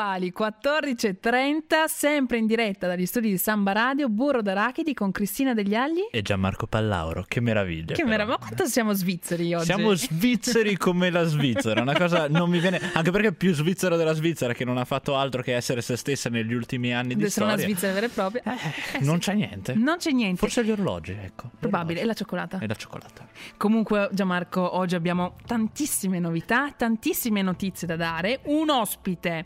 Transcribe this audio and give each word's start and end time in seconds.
puntuali 0.00 0.32
14.30, 0.34 1.84
sempre 1.86 2.38
in 2.38 2.46
diretta 2.46 2.86
dagli 2.86 3.04
studi 3.04 3.28
di 3.28 3.36
Samba 3.36 3.72
Radio, 3.72 4.08
Burro 4.08 4.40
d'Arachidi 4.40 4.94
con 4.94 5.10
Cristina 5.12 5.52
Degli 5.52 5.74
Agli 5.74 6.08
e 6.10 6.22
Gianmarco 6.22 6.66
Pallauro. 6.66 7.26
Che 7.28 7.40
meraviglia! 7.40 7.94
Che 7.94 8.04
meraviglia! 8.04 8.38
Ma 8.38 8.46
quanto 8.46 8.64
siamo 8.64 8.94
svizzeri 8.94 9.52
oggi? 9.52 9.66
Siamo 9.66 9.92
svizzeri 9.94 10.78
come 10.78 11.10
la 11.10 11.24
Svizzera, 11.24 11.82
una 11.82 11.92
cosa 11.92 12.28
non 12.28 12.48
mi 12.48 12.60
viene... 12.60 12.80
Anche 12.94 13.10
perché 13.10 13.32
più 13.34 13.52
svizzero 13.52 13.96
della 13.96 14.14
Svizzera 14.14 14.54
che 14.54 14.64
non 14.64 14.78
ha 14.78 14.86
fatto 14.86 15.16
altro 15.16 15.42
che 15.42 15.54
essere 15.54 15.82
se 15.82 15.96
stessa 15.96 16.30
negli 16.30 16.54
ultimi 16.54 16.94
anni 16.94 17.14
di 17.14 17.24
essere 17.24 17.46
storia. 17.46 17.54
una 17.54 17.62
Svizzera 17.62 17.92
vera 17.92 18.06
e 18.06 18.08
propria. 18.08 18.42
Eh, 18.42 18.98
eh, 18.98 19.04
non 19.04 19.18
c'è 19.18 19.34
niente. 19.34 19.74
Non 19.74 19.98
c'è 19.98 20.12
niente. 20.12 20.38
Forse 20.38 20.64
gli 20.64 20.70
orologi, 20.70 21.12
ecco. 21.12 21.50
Probabile, 21.58 22.00
e 22.00 22.04
la 22.06 22.14
cioccolata. 22.14 22.58
E 22.58 22.66
la 22.66 22.74
cioccolata. 22.74 23.28
Comunque 23.58 24.08
Gianmarco, 24.12 24.76
oggi 24.76 24.94
abbiamo 24.94 25.34
tantissime 25.44 26.18
novità, 26.18 26.72
tantissime 26.74 27.42
notizie 27.42 27.86
da 27.86 27.96
dare, 27.96 28.40
un 28.44 28.70
ospite 28.70 29.44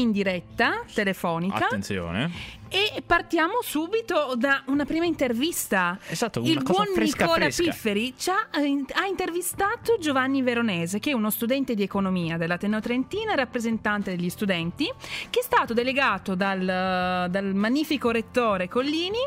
in 0.00 0.12
diretta 0.12 0.82
telefonica. 0.92 1.66
Attenzione. 1.66 2.62
E 2.68 3.02
partiamo 3.06 3.62
subito 3.62 4.34
da 4.36 4.64
una 4.66 4.84
prima 4.84 5.04
intervista. 5.04 5.96
Esatto, 6.08 6.40
una 6.40 6.50
Il 6.50 6.62
buon 6.62 6.86
fresca, 6.92 7.24
Nicola 7.24 7.44
fresca. 7.44 7.62
Pifferi 7.62 8.14
ci 8.16 8.30
ha, 8.30 8.48
eh, 8.52 8.84
ha 8.94 9.06
intervistato 9.06 9.96
Giovanni 10.00 10.42
Veronese, 10.42 10.98
che 10.98 11.10
è 11.10 11.12
uno 11.12 11.30
studente 11.30 11.74
di 11.74 11.84
economia 11.84 12.36
dell'Ateneo 12.36 12.80
Trentino 12.80 13.30
e 13.30 13.36
rappresentante 13.36 14.16
degli 14.16 14.28
studenti, 14.28 14.90
che 15.30 15.40
è 15.40 15.42
stato 15.42 15.72
delegato 15.72 16.34
dal, 16.34 17.28
dal 17.30 17.54
magnifico 17.54 18.10
rettore 18.10 18.68
Collini 18.68 19.20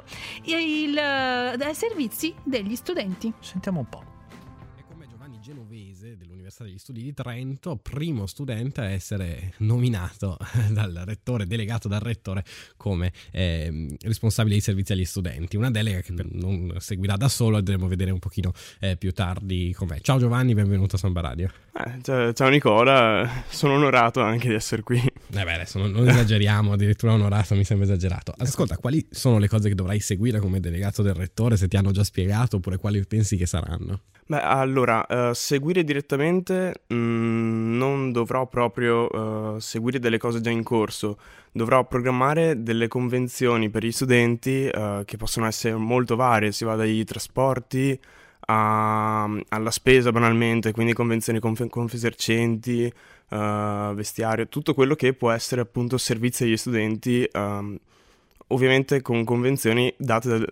il, 0.43 0.93
dai 0.93 1.73
servizi 1.73 2.33
degli 2.43 2.75
studenti. 2.75 3.31
Sentiamo 3.39 3.79
un 3.79 3.87
po'. 3.87 4.06
Dell'Università 6.57 6.63
degli 6.63 6.77
Studi 6.77 7.03
di 7.03 7.13
Trento, 7.13 7.75
primo 7.75 8.25
studente 8.25 8.81
a 8.81 8.89
essere 8.89 9.53
nominato 9.57 10.37
dal 10.71 11.03
rettore, 11.05 11.45
delegato 11.45 11.87
dal 11.87 11.99
rettore 11.99 12.43
come 12.77 13.11
eh, 13.31 13.87
responsabile 14.01 14.55
dei 14.55 14.63
servizi 14.63 14.93
agli 14.93 15.05
studenti. 15.05 15.57
Una 15.57 15.69
delega 15.69 16.01
che 16.01 16.13
non 16.31 16.73
seguirà 16.79 17.15
da 17.15 17.27
solo 17.27 17.57
e 17.57 17.63
dovremo 17.63 17.87
vedere 17.87 18.11
un 18.11 18.19
pochino 18.19 18.53
eh, 18.79 18.97
più 18.97 19.11
tardi 19.13 19.73
com'è. 19.73 19.99
Ciao 19.99 20.17
Giovanni, 20.17 20.53
benvenuto 20.53 20.95
a 20.95 20.99
Samba 20.99 21.21
Radio. 21.21 21.51
Eh, 21.73 22.01
ciao, 22.01 22.33
ciao 22.33 22.49
Nicola, 22.49 23.43
sono 23.49 23.73
onorato 23.73 24.21
anche 24.21 24.47
di 24.47 24.55
essere 24.55 24.81
qui. 24.81 24.97
Eh 24.97 25.43
beh, 25.43 25.53
adesso 25.53 25.77
non, 25.77 25.91
non 25.91 26.07
esageriamo, 26.07 26.73
addirittura 26.73 27.13
onorato 27.13 27.55
mi 27.55 27.65
sembra 27.65 27.85
esagerato. 27.85 28.33
Ascolta, 28.37 28.77
quali 28.77 29.05
sono 29.11 29.37
le 29.37 29.47
cose 29.47 29.69
che 29.69 29.75
dovrai 29.75 29.99
seguire 29.99 30.39
come 30.39 30.59
delegato 30.59 31.01
del 31.01 31.13
rettore, 31.13 31.57
se 31.57 31.67
ti 31.67 31.77
hanno 31.77 31.91
già 31.91 32.03
spiegato, 32.03 32.57
oppure 32.57 32.77
quali 32.77 33.05
pensi 33.05 33.37
che 33.37 33.45
saranno? 33.45 34.01
Beh, 34.29 34.41
allora, 34.41 35.05
eh, 35.05 35.31
seguire 35.33 35.85
direttamente 35.85 36.46
mh, 36.53 36.95
non 37.77 38.11
dovrò 38.11 38.47
proprio 38.47 39.55
eh, 39.55 39.59
seguire 39.61 39.99
delle 39.99 40.17
cose 40.17 40.41
già 40.41 40.49
in 40.49 40.63
corso, 40.63 41.17
dovrò 41.51 41.85
programmare 41.85 42.63
delle 42.63 42.87
convenzioni 42.87 43.69
per 43.69 43.83
gli 43.83 43.91
studenti 43.91 44.67
eh, 44.67 45.03
che 45.05 45.17
possono 45.17 45.45
essere 45.47 45.75
molto 45.75 46.15
varie, 46.15 46.51
si 46.51 46.63
va 46.65 46.75
dai 46.75 47.03
trasporti 47.03 47.99
a- 48.49 49.23
alla 49.49 49.71
spesa 49.71 50.11
banalmente, 50.11 50.71
quindi 50.71 50.93
convenzioni 50.93 51.39
con 51.39 51.55
Confesercenti, 51.69 52.85
eh, 53.29 53.91
vestiario, 53.93 54.47
tutto 54.47 54.73
quello 54.73 54.95
che 54.95 55.13
può 55.13 55.31
essere 55.31 55.61
appunto 55.61 55.97
servizio 55.97 56.45
agli 56.45 56.57
studenti. 56.57 57.23
ehm, 57.31 57.77
Ovviamente 58.47 59.01
con 59.01 59.23
convenzioni 59.23 59.93
date 59.97 60.29
da- 60.29 60.45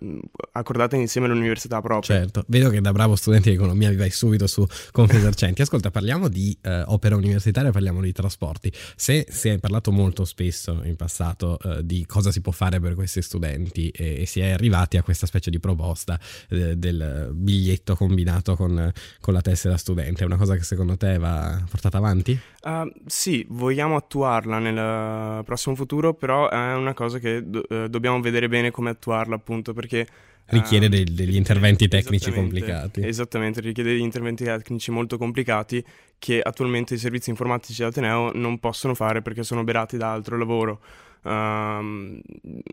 accordate 0.54 0.96
insieme 0.98 1.28
all'università 1.28 1.82
proprio. 1.82 2.16
Certo, 2.16 2.44
vedo 2.48 2.70
che 2.70 2.82
da 2.82 2.92
bravo 2.92 3.16
studente 3.16 3.50
di 3.50 3.56
economia 3.56 3.90
vi 3.90 3.96
vai 3.96 4.10
subito 4.10 4.48
su 4.48 4.66
Confesercenti. 4.92 5.62
Ascolta, 5.64 5.92
parliamo 5.92 6.28
di 6.28 6.58
eh, 6.62 6.84
opera 6.88 7.16
universitaria, 7.16 7.72
parliamo 7.72 8.02
di 8.02 8.12
trasporti. 8.12 8.72
Se 8.96 9.26
si 9.30 9.50
è 9.50 9.58
parlato 9.60 9.92
molto 9.92 10.26
spesso 10.26 10.82
in 10.84 10.96
passato 10.96 11.58
eh, 11.60 11.86
di 11.86 12.06
cosa 12.06 12.32
si 12.32 12.42
può 12.42 12.52
fare 12.52 12.80
per 12.80 12.96
questi 12.96 13.22
studenti 13.22 13.90
e, 13.90 14.22
e 14.22 14.26
si 14.26 14.40
è 14.40 14.52
arrivati 14.52 14.98
a 14.98 15.04
questa 15.04 15.26
specie 15.26 15.50
di 15.50 15.60
proposta 15.60 16.20
eh, 16.50 16.76
del 16.78 17.30
biglietto 17.34 17.96
combinato 17.96 18.56
con, 18.56 18.92
con 19.20 19.34
la 19.34 19.42
tessera 19.42 19.78
studente, 19.78 20.24
è 20.24 20.26
una 20.26 20.38
cosa 20.38 20.56
che 20.56 20.64
secondo 20.64 20.98
te 20.98 21.18
va 21.18 21.64
portata 21.70 21.98
avanti? 21.98 22.40
Uh, 22.64 22.92
sì, 23.06 23.46
vogliamo 23.50 23.96
attuarla 23.96 24.58
nel 24.60 25.44
prossimo 25.44 25.76
futuro, 25.76 26.14
però 26.14 26.50
è 26.50 26.74
una 26.74 26.94
cosa 26.94 27.20
che 27.20 27.48
do- 27.48 27.66
eh, 27.86 27.90
dobbiamo 27.90 28.20
vedere 28.20 28.48
bene 28.48 28.72
come 28.72 28.90
attuarla, 28.92 29.36
appunto, 29.36 29.74
perché... 29.74 30.08
Richiede 30.48 30.86
ehm, 30.86 30.92
del- 30.92 31.14
degli 31.14 31.36
interventi 31.36 31.88
tecnici 31.88 32.30
esattamente, 32.30 32.60
complicati. 32.60 33.02
Esattamente, 33.08 33.62
richiede 33.62 33.90
degli 33.92 34.02
interventi 34.02 34.44
tecnici 34.44 34.92
molto 34.92 35.18
complicati 35.18 35.84
che 36.20 36.40
attualmente 36.40 36.94
i 36.94 36.98
servizi 37.00 37.32
informatici 37.32 37.80
dell'Ateneo 37.82 38.32
non 38.36 38.60
possono 38.60 38.94
fare 38.94 39.22
perché 39.24 39.42
sono 39.44 39.62
oberati 39.62 39.98
da 39.98 40.12
altro 40.12 40.38
lavoro. 40.38 40.82
Ehm, 41.24 42.20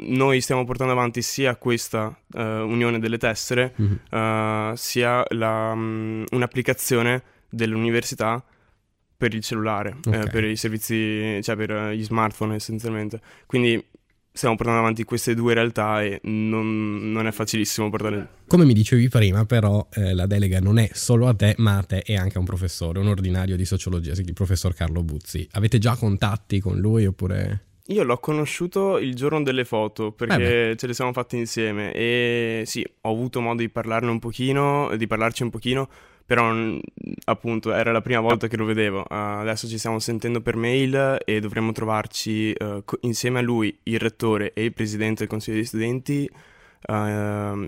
noi 0.01 0.41
stiamo 0.43 0.65
portando 0.65 0.93
avanti 0.93 1.23
sia 1.23 1.57
questa 1.57 2.15
eh, 2.35 2.43
unione 2.61 2.99
delle 2.99 3.17
tessere, 3.17 3.73
Mhm. 3.77 4.01
eh, 4.11 4.73
sia 4.77 5.25
la, 5.31 5.75
mm, 5.75 6.25
un'applicazione 6.33 7.23
dell'università 7.49 8.45
per 9.17 9.35
il 9.35 9.41
cellulare, 9.43 9.97
eh, 10.11 10.19
Ok. 10.19 10.31
per 10.31 10.45
i 10.45 10.57
servizi, 10.57 11.41
cioè 11.43 11.57
per 11.57 11.71
eh, 11.71 11.97
gli 11.97 12.03
smartphone 12.05 12.57
essenzialmente. 12.57 13.21
Quindi 13.47 13.83
stiamo 14.33 14.57
portando 14.57 14.81
avanti 14.81 15.05
queste 15.05 15.35
due 15.35 15.55
realtà 15.55 16.03
e 16.03 16.21
non, 16.25 17.13
non 17.13 17.27
è 17.27 17.33
facilissimo 17.33 17.91
portare... 17.91 18.29
Come 18.47 18.65
mi 18.65 18.73
dicevi 18.73 19.09
prima, 19.09 19.45
però, 19.45 19.87
eh, 19.93 20.15
la 20.15 20.27
delega 20.27 20.59
non 20.59 20.79
è 20.79 20.89
solo 20.93 21.29
a 21.29 21.35
te, 21.35 21.55
ma 21.59 21.79
a 21.79 21.83
te 21.83 22.03
e 22.05 22.17
anche 22.17 22.37
a 22.37 22.41
un 22.41 22.47
professore, 22.47 22.99
un 22.99 23.09
ordinario 23.09 23.57
di 23.57 23.65
sociologia, 23.65 24.13
il 24.13 24.33
professor 24.33 24.75
Carlo 24.75 25.03
Buzzi. 25.03 25.47
Avete 25.53 25.79
già 25.79 25.97
contatti 25.97 26.61
con 26.61 26.79
lui 26.79 27.07
oppure... 27.07 27.67
Io 27.87 28.05
l'ho 28.05 28.19
conosciuto 28.19 28.99
il 28.99 29.15
giorno 29.15 29.43
delle 29.43 29.65
foto 29.65 30.09
Eh 30.09 30.13
perché 30.13 30.77
ce 30.77 30.87
le 30.87 30.95
siamo 30.95 31.13
fatte 31.13 31.37
insieme 31.37 31.93
e 31.93 32.63
sì, 32.65 32.87
ho 33.01 33.11
avuto 33.11 33.41
modo 33.41 33.61
di 33.61 33.69
parlarne 33.69 34.09
un 34.09 34.21
pochino, 34.21 34.95
di 34.97 35.07
parlarci 35.09 35.43
un 35.43 35.51
pochino, 35.51 35.89
però 36.35 36.51
mm, 36.51 36.79
appunto 37.27 37.73
era 37.75 37.93
la 37.93 38.01
prima 38.01 38.21
volta 38.21 38.49
che 38.49 38.57
lo 38.57 38.65
vedevo. 38.65 39.01
Uh, 39.01 39.05
adesso 39.45 39.69
ci 39.69 39.77
stiamo 39.77 39.99
sentendo 39.99 40.41
per 40.41 40.57
mail 40.57 41.19
e 41.27 41.41
dovremmo 41.41 41.73
trovarci 41.73 42.55
uh, 42.59 42.83
co- 42.87 42.97
insieme 43.03 43.41
a 43.41 43.43
lui, 43.43 43.77
il 43.83 43.99
rettore 43.99 44.55
e 44.55 44.65
il 44.65 44.73
presidente 44.73 45.19
del 45.21 45.29
consiglio 45.29 45.57
degli 45.59 45.67
studenti 45.67 46.27
uh, 46.89 46.93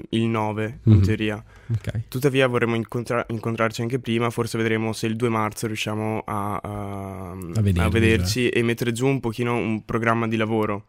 il 0.09 0.23
9 0.25 0.79
in 0.85 0.93
Mhm. 0.95 1.03
teoria. 1.03 1.45
Ok. 1.71 2.09
Tuttavia 2.09 2.47
vorremmo 2.47 2.75
incontra- 2.75 3.27
incontrarci 3.29 3.83
anche 3.83 3.99
prima, 3.99 4.31
forse 4.31 4.57
vedremo 4.57 4.95
se 4.95 5.09
il 5.09 5.17
2 5.17 5.29
marzo 5.29 5.67
riusciamo 5.67 6.23
a, 6.25 6.55
a- 6.57 7.31
A 7.33 7.37
vedervi, 7.61 7.81
a 7.81 7.89
vederci 7.91 8.49
e 8.49 8.63
mettere 8.63 8.93
giù 8.93 9.07
un 9.07 9.21
pochino 9.21 9.57
un 9.57 9.85
programma 9.85 10.27
di 10.27 10.37
lavoro. 10.37 10.87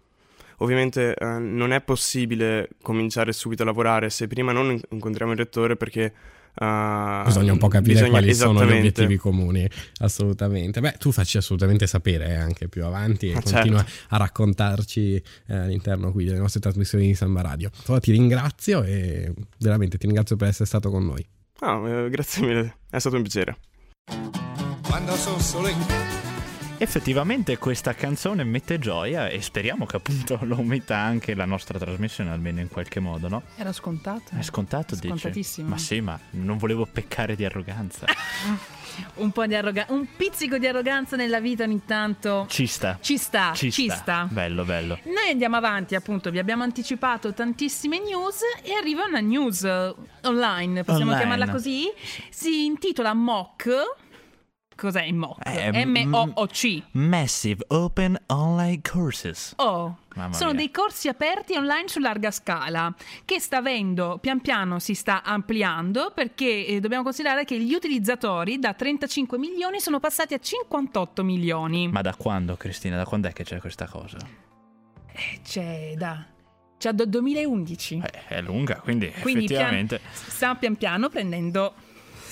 Ovviamente 0.59 1.13
eh, 1.13 1.25
non 1.40 1.74
è 1.74 1.81
possibile 1.81 2.69
cominciare 2.81 3.34
subito 3.34 3.63
a 3.63 3.66
lavorare 3.66 4.09
se 4.09 4.28
prima 4.28 4.53
non 4.53 4.72
in- 4.72 4.81
incontriamo 4.92 5.34
il 5.34 5.38
rettore 5.38 5.75
perché... 5.75 6.13
eh, 6.57 7.21
Bisogna 7.25 7.51
un 7.51 7.57
po' 7.57 7.67
capire 7.67 7.93
bisogna- 7.93 8.09
quali 8.11 8.33
sono 8.33 8.66
gli 8.66 8.71
obiettivi 8.71 9.17
comuni, 9.17 9.67
assolutamente. 9.99 10.79
Beh, 10.79 10.95
tu 10.97 11.11
facci 11.11 11.38
assolutamente 11.38 11.85
sapere 11.88 12.27
eh, 12.29 12.35
anche 12.35 12.67
più 12.67 12.85
avanti 12.85 13.29
e 13.29 13.35
Ah, 13.35 13.41
continua 13.41 13.79
certo. 13.79 14.16
a 14.16 14.17
raccontarci 14.17 15.15
eh, 15.47 15.55
all'interno 15.55 16.12
qui 16.12 16.25
delle 16.25 16.39
nostre 16.39 16.59
trasmissioni 16.59 17.07
di 17.07 17.13
Samba 17.15 17.41
Radio. 17.41 17.69
Allora 17.85 18.00
ti 18.01 18.12
ringrazio 18.12 18.83
e 18.83 19.33
veramente 19.59 19.97
ti 19.97 20.06
ringrazio 20.06 20.35
per 20.35 20.47
essere 20.47 20.65
stato 20.65 20.89
con 20.89 21.06
noi. 21.06 21.25
Ah, 21.59 21.81
eh, 21.88 22.09
grazie 22.09 22.45
mille, 22.45 22.77
è 22.89 23.00
stato 23.00 23.15
un 23.15 23.21
piacere. 23.21 23.57
Quando 24.88 25.13
sono 25.15 25.39
solo 25.39 25.68
in 25.68 25.77
Effettivamente 26.85 27.57
questa 27.57 27.95
canzone 27.95 28.43
mette 28.43 28.77
gioia 28.77 29.27
e 29.27 29.41
speriamo 29.41 29.87
che 29.87 29.95
appunto 29.95 30.37
lo 30.45 30.61
metta 30.61 30.95
anche 30.95 31.33
la 31.33 31.45
nostra 31.45 31.79
trasmissione 31.79 32.29
almeno 32.29 32.59
in 32.59 32.67
qualche 32.69 32.99
modo, 32.99 33.27
no? 33.27 33.41
Era 33.55 33.73
scontato. 33.73 34.35
È 34.37 34.43
scontato, 34.43 34.93
dici? 34.93 35.07
Scontatissimo. 35.07 35.69
Ma 35.69 35.77
sì, 35.79 35.99
ma 35.99 36.17
non 36.29 36.57
volevo 36.57 36.85
peccare 36.85 37.35
di 37.35 37.43
arroganza. 37.43 38.05
Un 39.15 39.31
po' 39.31 39.45
di 39.45 39.55
arroganza, 39.55 39.91
un 39.91 40.07
pizzico 40.15 40.57
di 40.57 40.67
arroganza 40.67 41.17
nella 41.17 41.41
vita 41.41 41.63
ogni 41.65 41.81
tanto. 41.85 42.45
Ci 42.47 42.65
sta. 42.65 42.97
Ci 43.01 43.17
sta, 43.17 43.51
Ci, 43.53 43.69
ci 43.69 43.89
sta. 43.89 43.95
sta. 43.95 44.27
Bello, 44.31 44.63
bello. 44.63 44.99
Noi 45.03 45.31
andiamo 45.31 45.57
avanti, 45.57 45.95
appunto, 45.95 46.31
vi 46.31 46.39
abbiamo 46.39 46.63
anticipato 46.63 47.33
tantissime 47.33 47.99
news 47.99 48.39
e 48.63 48.71
arriva 48.71 49.03
una 49.05 49.19
news 49.19 49.63
eh, 49.63 49.93
online, 50.21 50.85
possiamo 50.85 51.11
Online. 51.11 51.17
chiamarla 51.17 51.49
così. 51.49 51.91
Si 52.29 52.63
intitola 52.63 53.13
MOOC. 53.13 54.03
Cos'è 54.75 55.04
il 55.04 55.16
MOOC? 55.16 55.48
Eh, 55.48 55.86
M-O-O-C. 55.86 56.81
Massive 56.92 57.63
Open 57.69 58.18
Online 58.27 58.81
Courses. 58.81 59.54
Oh, 59.57 60.00
sono 60.31 60.54
dei 60.54 60.69
corsi 60.69 61.07
aperti 61.07 61.56
online 61.56 61.88
su 61.88 62.00
larga 62.00 62.30
scala 62.31 62.94
che 63.24 63.39
sta 63.39 63.57
avendo 63.57 64.18
pian 64.19 64.42
piano 64.42 64.80
si 64.80 64.94
sta 64.94 65.24
ampliando 65.24 66.12
perché 66.13 66.66
eh, 66.68 66.80
dobbiamo 66.80 67.04
considerare 67.04 67.45
che 67.45 67.60
gli 67.60 67.74
utilizzatori 67.74 68.60
da 68.60 68.74
35 68.74 69.38
milioni 69.38 69.80
sono 69.80 70.00
passati 70.00 70.33
a 70.33 70.39
58 70.39 71.24
milioni. 71.24 71.88
Ma 71.88 72.01
da 72.01 72.16
quando, 72.16 72.57
Cristina? 72.57 72.98
Da 72.98 73.06
quando 73.06 73.30
è 73.30 73.33
che 73.33 73.44
c'è 73.44 73.60
questa 73.60 73.88
cosa? 73.88 74.18
Eh, 75.12 75.39
C'è 75.42 75.94
da 75.95 76.25
c'è 76.78 76.92
dal 76.92 77.07
2011. 77.07 78.01
Eh, 78.04 78.28
è 78.28 78.42
lunga, 78.42 78.75
quindi, 78.75 79.10
Quindi 79.21 79.45
pian- 79.45 79.74
effettivamente... 79.74 80.01
sta 80.12 80.56
pian 80.56 80.75
piano 80.75 81.10
prendendo 81.10 81.74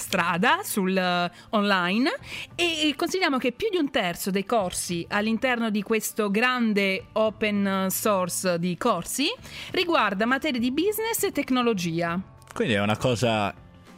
strada, 0.04 0.60
sul 0.64 0.96
uh, 0.96 1.56
online 1.56 2.12
e 2.56 2.94
consideriamo 2.96 3.38
che 3.38 3.54
più 3.54 3.70
di 3.70 3.78
un 3.78 3.90
terzo 3.90 4.30
dei 4.30 4.46
corsi 4.46 5.06
all'interno 5.10 5.70
di 5.70 5.82
questo 5.82 6.30
grande 6.30 7.06
open 7.14 7.88
source 7.90 8.60
di 8.60 8.78
corsi 8.78 9.28
riguarda 9.72 10.26
materie 10.26 10.60
di 10.60 10.72
business 10.72 11.24
e 11.24 11.32
tecnologia. 11.32 12.20
Quindi 12.54 12.74
è 12.74 12.82
una 12.82 12.98
cosa 12.98 13.54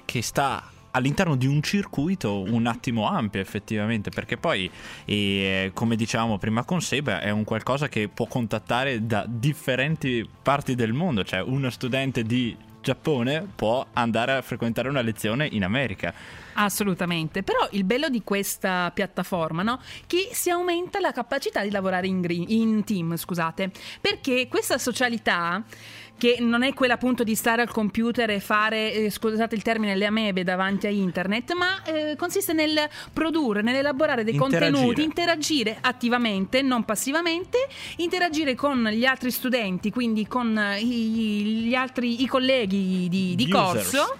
che 0.05 0.21
sta 0.21 0.69
all'interno 0.91 1.35
di 1.35 1.45
un 1.45 1.61
circuito 1.61 2.41
un 2.41 2.67
attimo 2.67 3.07
ampio 3.07 3.41
effettivamente 3.41 4.09
perché 4.11 4.37
poi 4.37 4.69
eh, 5.03 5.71
come 5.73 5.97
dicevamo 5.97 6.37
prima 6.37 6.63
con 6.63 6.81
Seba 6.81 7.19
è 7.19 7.31
un 7.31 7.43
qualcosa 7.43 7.89
che 7.89 8.07
può 8.07 8.27
contattare 8.27 9.05
da 9.05 9.25
differenti 9.27 10.27
parti 10.41 10.73
del 10.73 10.93
mondo 10.93 11.25
cioè 11.25 11.41
uno 11.41 11.69
studente 11.69 12.23
di 12.23 12.55
Giappone 12.85 13.47
può 13.55 13.83
andare 13.93 14.33
a 14.33 14.43
frequentare 14.43 14.89
una 14.89 15.01
lezione 15.01 15.47
in 15.51 15.63
America. 15.63 16.13
Assolutamente, 16.53 17.41
però 17.41 17.67
il 17.71 17.83
bello 17.83 18.09
di 18.09 18.21
questa 18.23 18.91
piattaforma, 18.93 19.63
no? 19.63 19.81
Che 20.05 20.29
si 20.33 20.51
aumenta 20.51 20.99
la 20.99 21.11
capacità 21.11 21.63
di 21.63 21.71
lavorare 21.71 22.05
in, 22.05 22.21
green, 22.21 22.45
in 22.47 22.83
team, 22.83 23.15
scusate, 23.15 23.71
perché 23.99 24.47
questa 24.47 24.77
socialità 24.77 25.63
che 26.17 26.37
non 26.39 26.63
è 26.63 26.73
quella 26.73 26.93
appunto 26.93 27.23
di 27.23 27.35
stare 27.35 27.61
al 27.61 27.71
computer 27.71 28.29
e 28.29 28.39
fare, 28.39 28.93
eh, 28.93 29.09
scusate 29.09 29.55
il 29.55 29.61
termine, 29.61 29.95
le 29.95 30.05
amebe 30.05 30.43
davanti 30.43 30.87
a 30.87 30.89
internet, 30.89 31.53
ma 31.53 31.83
eh, 31.83 32.15
consiste 32.15 32.53
nel 32.53 32.87
produrre, 33.11 33.61
nell'elaborare 33.61 34.23
dei 34.23 34.35
interagire. 34.35 34.71
contenuti, 34.71 35.03
interagire 35.03 35.77
attivamente, 35.81 36.61
non 36.61 36.83
passivamente, 36.83 37.57
interagire 37.97 38.55
con 38.55 38.85
gli 38.85 39.05
altri 39.05 39.31
studenti, 39.31 39.91
quindi 39.91 40.25
con 40.27 40.59
i, 40.79 41.65
gli 41.67 41.73
altri 41.73 42.21
i 42.21 42.27
colleghi 42.27 43.07
di, 43.09 43.35
di 43.35 43.49
corso 43.49 44.17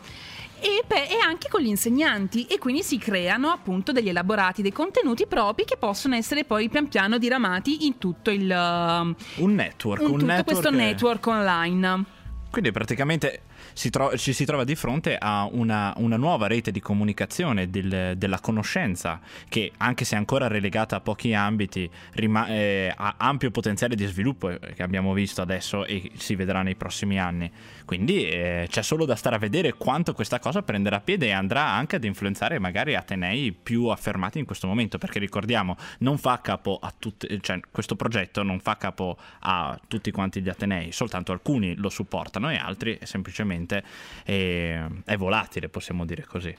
e, 0.65 0.83
pe- 0.87 1.07
e, 1.07 1.19
anche 1.23 1.47
con 1.47 1.61
gli 1.61 1.67
insegnanti 1.67 2.45
e 2.45 2.57
quindi 2.57 2.81
si 2.81 2.97
creano 2.97 3.49
appunto 3.49 3.91
degli 3.91 4.09
elaborati, 4.09 4.63
dei 4.63 4.71
contenuti 4.71 5.27
propri 5.27 5.63
che 5.63 5.77
possono 5.77 6.15
essere 6.15 6.43
poi 6.43 6.69
pian 6.69 6.87
piano 6.87 7.19
diramati 7.19 7.85
in 7.85 7.99
tutto 7.99 8.31
il... 8.31 8.49
Un 8.49 9.53
network, 9.53 10.01
in 10.01 10.07
un 10.07 10.13
tutto 10.13 10.25
network 10.25 10.43
questo 10.45 10.71
network 10.71 11.27
online. 11.27 12.03
Quindi 12.49 12.71
praticamente 12.71 13.41
si 13.75 13.89
tro- 13.89 14.17
ci 14.17 14.31
si 14.31 14.45
trova 14.45 14.63
di 14.63 14.73
fronte 14.73 15.17
a 15.17 15.47
una, 15.51 15.93
una 15.97 16.15
nuova 16.15 16.47
rete 16.47 16.71
di 16.71 16.79
comunicazione 16.79 17.69
del, 17.69 18.13
della 18.15 18.39
conoscenza 18.39 19.19
che 19.49 19.73
anche 19.77 20.05
se 20.05 20.15
ancora 20.15 20.47
relegata 20.47 20.95
a 20.95 21.01
pochi 21.01 21.33
ambiti 21.33 21.89
rima- 22.13 22.47
eh, 22.47 22.91
ha 22.95 23.15
ampio 23.17 23.51
potenziale 23.51 23.95
di 23.95 24.05
sviluppo 24.05 24.49
eh, 24.49 24.59
che 24.73 24.81
abbiamo 24.81 25.11
visto 25.11 25.41
adesso 25.41 25.85
e 25.85 26.09
si 26.15 26.35
vedrà 26.35 26.61
nei 26.61 26.75
prossimi 26.75 27.19
anni. 27.19 27.51
Quindi 27.83 28.25
eh, 28.29 28.67
c'è 28.69 28.81
solo 28.81 29.03
da 29.03 29.15
stare 29.15 29.35
a 29.35 29.39
vedere 29.39 29.73
quanto 29.73 30.13
questa 30.13 30.39
cosa 30.39 30.61
prenderà 30.63 31.01
piede 31.01 31.27
e 31.27 31.31
andrà 31.31 31.65
anche 31.67 31.97
ad 31.97 32.05
influenzare 32.05 32.57
magari 32.59 32.95
atenei 32.95 33.51
più 33.51 33.87
affermati 33.87 34.39
in 34.39 34.45
questo 34.45 34.67
momento 34.67 34.97
perché 34.97 35.19
ricordiamo 35.19 35.75
non 35.99 36.17
fa 36.17 36.39
capo 36.39 36.79
a 36.81 36.93
tutti, 36.97 37.27
cioè 37.41 37.59
questo 37.69 37.97
progetto 37.97 38.41
non 38.41 38.61
fa 38.61 38.77
capo 38.77 39.17
a 39.39 39.77
tutti 39.85 40.11
quanti 40.11 40.41
gli 40.41 40.49
atenei, 40.49 40.93
soltanto 40.93 41.33
alcuni 41.33 41.75
lo 41.75 41.89
supportano 41.89 42.49
e 42.49 42.55
altri 42.55 42.97
semplicemente 43.03 43.64
è, 43.73 44.85
è 45.03 45.17
volatile, 45.17 45.69
possiamo 45.69 46.05
dire 46.05 46.25
così. 46.25 46.55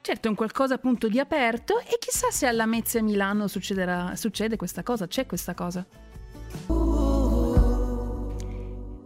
Certo, 0.00 0.26
è 0.26 0.30
un 0.30 0.36
qualcosa 0.36 0.74
appunto 0.74 1.08
di 1.08 1.18
aperto 1.18 1.78
e 1.80 1.96
chissà 1.98 2.30
se 2.30 2.46
alla 2.46 2.66
Mezia 2.66 3.02
Milano 3.02 3.48
succede 3.48 4.56
questa 4.56 4.82
cosa, 4.82 5.06
c'è 5.06 5.24
questa 5.24 5.54
cosa. 5.54 5.86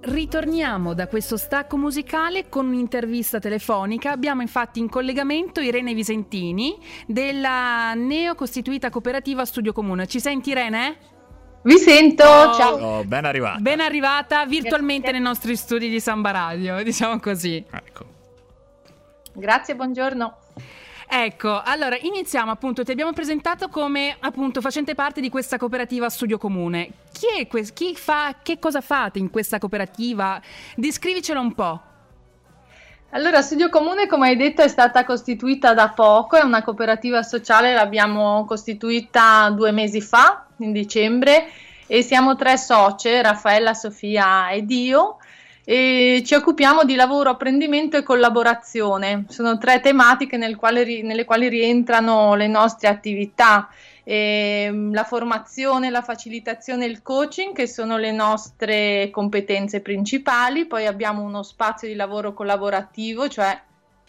Ritorniamo 0.00 0.94
da 0.94 1.06
questo 1.06 1.36
stacco 1.36 1.76
musicale 1.76 2.48
con 2.48 2.66
un'intervista 2.66 3.38
telefonica. 3.38 4.10
Abbiamo 4.10 4.42
infatti 4.42 4.80
in 4.80 4.88
collegamento 4.88 5.60
Irene 5.60 5.94
Visentini 5.94 6.76
della 7.06 7.94
neocostituita 7.94 8.90
cooperativa 8.90 9.44
Studio 9.44 9.72
Comune. 9.72 10.06
Ci 10.06 10.18
senti 10.18 10.50
Irene? 10.50 11.17
Vi 11.68 11.76
sento, 11.76 12.24
oh, 12.24 12.54
ciao. 12.54 12.76
Oh, 12.78 13.04
ben 13.04 13.26
arrivata. 13.26 13.58
Ben 13.58 13.80
arrivata 13.80 14.46
virtualmente 14.46 15.12
nei 15.12 15.20
nostri 15.20 15.54
studi 15.54 15.90
di 15.90 16.00
Samba 16.00 16.30
Radio, 16.30 16.80
diciamo 16.82 17.20
così. 17.20 17.62
Ecco. 17.70 18.06
Grazie, 19.34 19.74
buongiorno. 19.74 20.36
Ecco, 21.06 21.60
allora 21.62 21.98
iniziamo 22.00 22.50
appunto, 22.50 22.84
ti 22.84 22.90
abbiamo 22.90 23.12
presentato 23.12 23.68
come 23.68 24.16
appunto 24.18 24.62
facente 24.62 24.94
parte 24.94 25.20
di 25.20 25.28
questa 25.28 25.58
cooperativa 25.58 26.08
Studio 26.08 26.38
Comune. 26.38 26.88
Chi 27.12 27.38
è 27.38 27.46
questo? 27.46 27.74
Chi 27.74 27.94
fa, 27.94 28.36
che 28.42 28.58
cosa 28.58 28.80
fate 28.80 29.18
in 29.18 29.28
questa 29.28 29.58
cooperativa? 29.58 30.40
Descrivicelo 30.74 31.38
un 31.38 31.52
po'. 31.52 31.82
Allora, 33.12 33.40
Studio 33.40 33.70
Comune, 33.70 34.06
come 34.06 34.28
hai 34.28 34.36
detto, 34.36 34.60
è 34.60 34.68
stata 34.68 35.06
costituita 35.06 35.72
da 35.72 35.88
poco, 35.88 36.36
è 36.36 36.42
una 36.42 36.62
cooperativa 36.62 37.22
sociale, 37.22 37.72
l'abbiamo 37.72 38.44
costituita 38.44 39.48
due 39.48 39.72
mesi 39.72 40.02
fa, 40.02 40.44
in 40.58 40.72
dicembre, 40.72 41.48
e 41.86 42.02
siamo 42.02 42.36
tre 42.36 42.58
socie, 42.58 43.22
Raffaella, 43.22 43.72
Sofia 43.72 44.50
ed 44.50 44.70
io, 44.70 45.16
e 45.64 46.22
ci 46.26 46.34
occupiamo 46.34 46.84
di 46.84 46.96
lavoro, 46.96 47.30
apprendimento 47.30 47.96
e 47.96 48.02
collaborazione. 48.02 49.24
Sono 49.28 49.56
tre 49.56 49.80
tematiche 49.80 50.36
nel 50.36 50.56
quale, 50.56 51.00
nelle 51.00 51.24
quali 51.24 51.48
rientrano 51.48 52.34
le 52.34 52.46
nostre 52.46 52.88
attività 52.88 53.70
eh, 54.10 54.70
la 54.90 55.04
formazione, 55.04 55.90
la 55.90 56.00
facilitazione 56.00 56.86
e 56.86 56.88
il 56.88 57.02
coaching 57.02 57.54
che 57.54 57.66
sono 57.66 57.98
le 57.98 58.10
nostre 58.10 59.10
competenze 59.10 59.82
principali, 59.82 60.64
poi 60.64 60.86
abbiamo 60.86 61.20
uno 61.20 61.42
spazio 61.42 61.86
di 61.86 61.94
lavoro 61.94 62.32
collaborativo, 62.32 63.28
cioè 63.28 63.60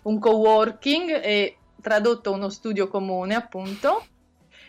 un 0.03 0.17
co-working 0.17 1.19
e 1.21 1.57
tradotto 1.81 2.31
uno 2.31 2.47
studio 2.47 2.87
comune 2.87 3.35
appunto. 3.35 4.05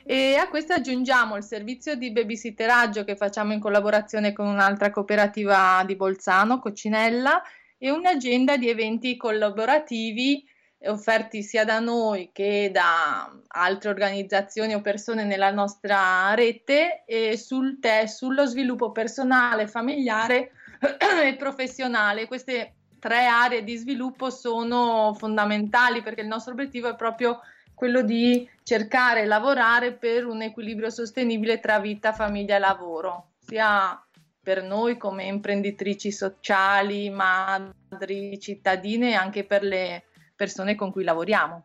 E 0.02 0.34
a 0.34 0.48
questo 0.48 0.72
aggiungiamo 0.72 1.36
il 1.36 1.44
servizio 1.44 1.94
di 1.94 2.10
babysitteraggio 2.10 3.04
che 3.04 3.14
facciamo 3.14 3.52
in 3.52 3.60
collaborazione 3.60 4.32
con 4.32 4.48
un'altra 4.48 4.90
cooperativa 4.90 5.84
di 5.86 5.94
Bolzano, 5.94 6.58
Coccinella, 6.58 7.40
e 7.78 7.88
un'agenda 7.92 8.56
di 8.56 8.68
eventi 8.68 9.16
collaborativi 9.16 10.44
offerti 10.86 11.42
sia 11.42 11.64
da 11.64 11.78
noi 11.78 12.30
che 12.32 12.70
da 12.72 13.30
altre 13.48 13.90
organizzazioni 13.90 14.74
o 14.74 14.80
persone 14.80 15.24
nella 15.24 15.50
nostra 15.50 16.32
rete 16.34 17.04
sul 17.36 17.78
te, 17.80 18.06
sullo 18.08 18.46
sviluppo 18.46 18.90
personale, 18.92 19.66
familiare 19.66 20.52
e 21.24 21.36
professionale. 21.36 22.26
Queste 22.26 22.74
tre 22.98 23.26
aree 23.26 23.64
di 23.64 23.76
sviluppo 23.76 24.30
sono 24.30 25.14
fondamentali 25.18 26.02
perché 26.02 26.22
il 26.22 26.28
nostro 26.28 26.52
obiettivo 26.52 26.88
è 26.88 26.96
proprio 26.96 27.40
quello 27.74 28.02
di 28.02 28.48
cercare 28.62 29.22
e 29.22 29.26
lavorare 29.26 29.92
per 29.92 30.26
un 30.26 30.42
equilibrio 30.42 30.90
sostenibile 30.90 31.60
tra 31.60 31.78
vita, 31.78 32.12
famiglia 32.12 32.56
e 32.56 32.58
lavoro, 32.58 33.30
sia 33.38 34.02
per 34.42 34.62
noi 34.62 34.96
come 34.96 35.24
imprenditrici 35.24 36.12
sociali, 36.12 37.08
madri, 37.08 38.38
cittadine 38.38 39.10
e 39.10 39.14
anche 39.14 39.44
per 39.44 39.62
le 39.62 40.04
persone 40.40 40.74
con 40.74 40.90
cui 40.90 41.04
lavoriamo. 41.04 41.64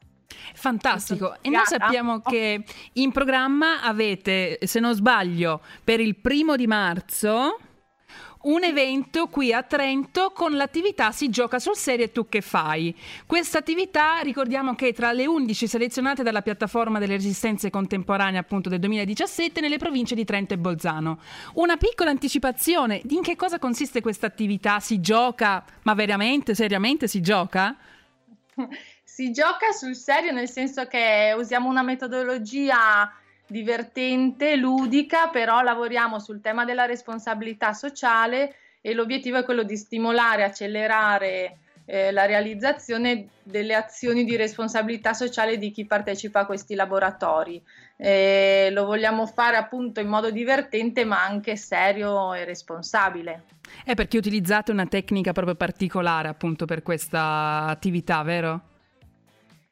Fantastico, 0.53 1.38
e 1.39 1.50
noi 1.50 1.65
sappiamo 1.65 2.20
che 2.20 2.65
in 2.94 3.12
programma 3.13 3.82
avete, 3.82 4.60
se 4.63 4.82
non 4.82 4.94
sbaglio, 4.94 5.62
per 5.82 6.01
il 6.01 6.17
primo 6.17 6.58
di 6.58 6.67
marzo 6.67 7.58
un 8.46 8.63
evento 8.63 9.27
qui 9.27 9.53
a 9.53 9.63
Trento 9.63 10.32
con 10.32 10.55
l'attività 10.55 11.12
Si 11.12 11.29
gioca 11.29 11.58
sul 11.58 11.75
serio 11.75 12.05
e 12.05 12.12
tu 12.12 12.27
che 12.27 12.41
fai. 12.41 12.96
Questa 13.25 13.58
attività 13.58 14.20
ricordiamo 14.20 14.75
che 14.75 14.89
è 14.89 14.94
tra 14.94 15.13
le 15.13 15.25
11 15.25 15.67
selezionate 15.67 16.22
dalla 16.22 16.41
piattaforma 16.41 17.00
delle 17.00 17.13
resistenze 17.13 17.70
contemporanee 17.70 18.38
appunto 18.38 18.70
del 18.70 18.79
2017 18.79 19.62
nelle 19.62 19.77
province 19.77 20.15
di 20.15 20.25
Trento 20.25 20.53
e 20.53 20.58
Bolzano. 20.58 21.20
Una 21.53 21.77
piccola 21.77 22.10
anticipazione 22.10 23.01
in 23.10 23.22
che 23.22 23.36
cosa 23.36 23.58
consiste 23.58 24.01
questa 24.01 24.27
attività? 24.27 24.79
Si 24.79 25.00
gioca, 25.00 25.63
ma 25.84 25.94
veramente, 25.94 26.53
seriamente 26.53 27.08
si 27.08 27.22
gioca? 27.22 27.75
Si 29.04 29.32
gioca 29.32 29.72
sul 29.72 29.96
serio 29.96 30.32
nel 30.32 30.50
senso 30.50 30.86
che 30.86 31.34
usiamo 31.38 31.70
una 31.70 31.84
metodologia 31.84 33.12
divertente, 33.48 34.56
ludica, 34.56 35.30
però 35.30 35.62
lavoriamo 35.62 36.20
sul 36.20 36.42
tema 36.42 36.66
della 36.66 36.86
responsabilità 36.86 37.74
sociale 37.74 38.56
e 38.82 38.94
l'obiettivo 38.94 39.38
è 39.38 39.44
quello 39.44 39.64
di 39.64 39.78
stimolare, 39.78 40.44
accelerare 40.44 41.58
eh, 41.86 42.12
la 42.12 42.26
realizzazione 42.26 43.30
delle 43.44 43.76
azioni 43.76 44.24
di 44.24 44.36
responsabilità 44.36 45.14
sociale 45.14 45.58
di 45.58 45.72
chi 45.72 45.86
partecipa 45.86 46.42
a 46.42 46.46
questi 46.46 46.76
laboratori. 46.76 47.62
Eh, 47.98 48.70
lo 48.72 48.86
vogliamo 48.86 49.26
fare 49.28 49.56
appunto 49.56 50.00
in 50.00 50.08
modo 50.08 50.32
divertente 50.32 51.06
ma 51.06 51.24
anche 51.24 51.56
serio 51.56 52.34
e 52.34 52.44
responsabile. 52.44 53.44
È 53.84 53.93
perché 53.93 54.17
utilizzate 54.17 54.72
una 54.72 54.86
tecnica 54.86 55.31
proprio 55.31 55.55
particolare 55.55 56.27
appunto 56.27 56.65
per 56.65 56.81
questa 56.81 57.65
attività, 57.67 58.22
vero? 58.24 58.62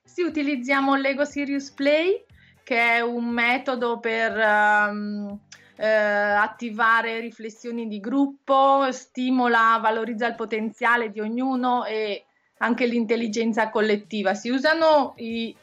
Sì, 0.03 0.21
utilizziamo 0.21 0.95
Lego 0.95 1.25
Serious 1.25 1.71
Play, 1.71 2.23
che 2.63 2.77
è 2.77 2.99
un 3.01 3.29
metodo 3.29 3.99
per 3.99 4.37
um, 4.37 5.39
eh, 5.75 5.87
attivare 5.87 7.19
riflessioni 7.19 7.87
di 7.87 7.99
gruppo, 7.99 8.91
stimola, 8.91 9.79
valorizza 9.81 10.27
il 10.27 10.35
potenziale 10.35 11.09
di 11.09 11.19
ognuno 11.19 11.85
e 11.85 12.25
anche 12.59 12.85
l'intelligenza 12.85 13.69
collettiva. 13.69 14.33
Si 14.35 14.49
usano 14.49 15.13
i 15.17 15.55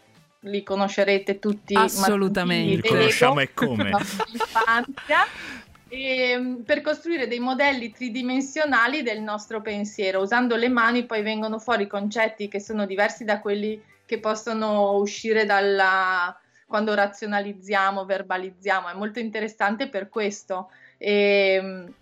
li 0.44 0.62
conoscerete 0.62 1.38
tutti. 1.38 1.74
Assolutamente. 1.74 2.76
Li 2.76 2.88
conosciamo 2.88 3.40
e 3.40 3.52
come. 3.52 3.90
E, 5.92 6.30
ehm, 6.30 6.62
per 6.62 6.82
costruire 6.82 7.26
dei 7.26 7.40
modelli 7.40 7.90
tridimensionali 7.90 9.02
del 9.02 9.20
nostro 9.20 9.60
pensiero. 9.60 10.20
Usando 10.20 10.54
le 10.54 10.68
mani 10.68 11.04
poi 11.04 11.22
vengono 11.22 11.58
fuori 11.58 11.88
concetti 11.88 12.46
che 12.46 12.60
sono 12.60 12.86
diversi 12.86 13.24
da 13.24 13.40
quelli 13.40 13.82
che 14.06 14.20
possono 14.20 14.92
uscire 14.92 15.44
dalla, 15.44 16.38
quando 16.66 16.94
razionalizziamo, 16.94 18.04
verbalizziamo. 18.04 18.88
È 18.88 18.94
molto 18.94 19.18
interessante 19.18 19.88
per 19.88 20.08
questo. 20.08 20.70
E, 20.96 21.54
ehm, 21.60 21.94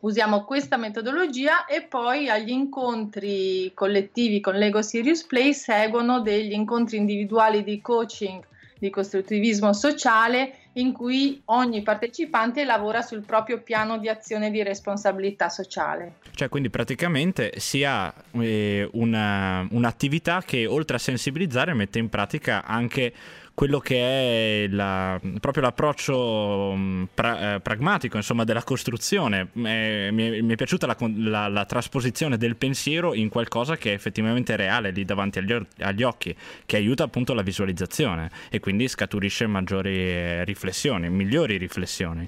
usiamo 0.00 0.44
questa 0.44 0.76
metodologia 0.76 1.64
e 1.64 1.82
poi 1.82 2.28
agli 2.28 2.50
incontri 2.50 3.72
collettivi 3.74 4.40
con 4.40 4.54
Lego 4.54 4.82
Serious 4.82 5.24
Play 5.24 5.54
seguono 5.54 6.20
degli 6.20 6.52
incontri 6.52 6.98
individuali 6.98 7.62
di 7.62 7.80
coaching 7.80 8.46
di 8.78 8.88
costruttivismo 8.90 9.74
sociale 9.74 10.54
in 10.74 10.92
cui 10.92 11.40
ogni 11.46 11.82
partecipante 11.82 12.64
lavora 12.64 13.02
sul 13.02 13.22
proprio 13.24 13.60
piano 13.60 13.98
di 13.98 14.08
azione 14.08 14.50
di 14.50 14.62
responsabilità 14.62 15.48
sociale. 15.48 16.14
Cioè, 16.34 16.48
quindi 16.48 16.70
praticamente 16.70 17.52
si 17.56 17.82
ha 17.84 18.12
eh, 18.32 18.88
una, 18.92 19.66
un'attività 19.70 20.42
che 20.44 20.66
oltre 20.66 20.96
a 20.96 21.00
sensibilizzare 21.00 21.74
mette 21.74 21.98
in 21.98 22.08
pratica 22.08 22.64
anche 22.64 23.12
quello 23.60 23.78
che 23.78 24.64
è 24.64 24.68
la, 24.68 25.20
proprio 25.38 25.62
l'approccio 25.62 26.72
mm, 26.74 27.02
pra, 27.12 27.56
eh, 27.56 27.60
pragmatico 27.60 28.16
insomma, 28.16 28.44
della 28.44 28.62
costruzione. 28.62 29.50
Eh, 29.52 30.08
mi, 30.10 30.30
è, 30.30 30.40
mi, 30.40 30.52
è, 30.54 30.56
piaciuta 30.56 30.86
la, 30.86 30.96
la, 31.16 31.48
la, 31.48 31.66
trasposizione 31.66 32.38
del 32.38 32.56
pensiero 32.56 33.12
in 33.12 33.28
qualcosa 33.28 33.76
che 33.76 33.90
è 33.90 33.92
effettivamente 33.92 34.56
reale 34.56 34.92
lì 34.92 35.04
davanti 35.04 35.40
agli, 35.40 35.54
agli, 35.80 36.02
occhi, 36.02 36.34
che 36.64 36.76
aiuta 36.76 37.04
appunto 37.04 37.34
la 37.34 37.42
visualizzazione 37.42 38.30
e 38.48 38.60
quindi 38.60 38.88
scaturisce 38.88 39.46
maggiori 39.46 39.94
eh, 39.94 40.42
riflessioni, 40.44 41.10
migliori 41.10 41.58
riflessioni. 41.58 42.26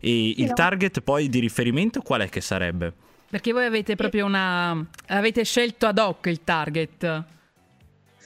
E 0.00 0.34
il 0.38 0.50
target 0.54 1.02
poi 1.02 1.28
di 1.28 1.40
riferimento 1.40 2.00
qual 2.00 2.22
è 2.22 2.30
che 2.30 2.40
sarebbe? 2.40 2.90
Perché 3.28 3.52
voi 3.52 3.66
avete 3.66 3.96
proprio 3.96 4.24
una. 4.24 4.82
avete 5.08 5.44
scelto 5.44 5.84
ad 5.84 5.98
hoc 5.98 6.24
il 6.24 6.42
target. 6.42 7.32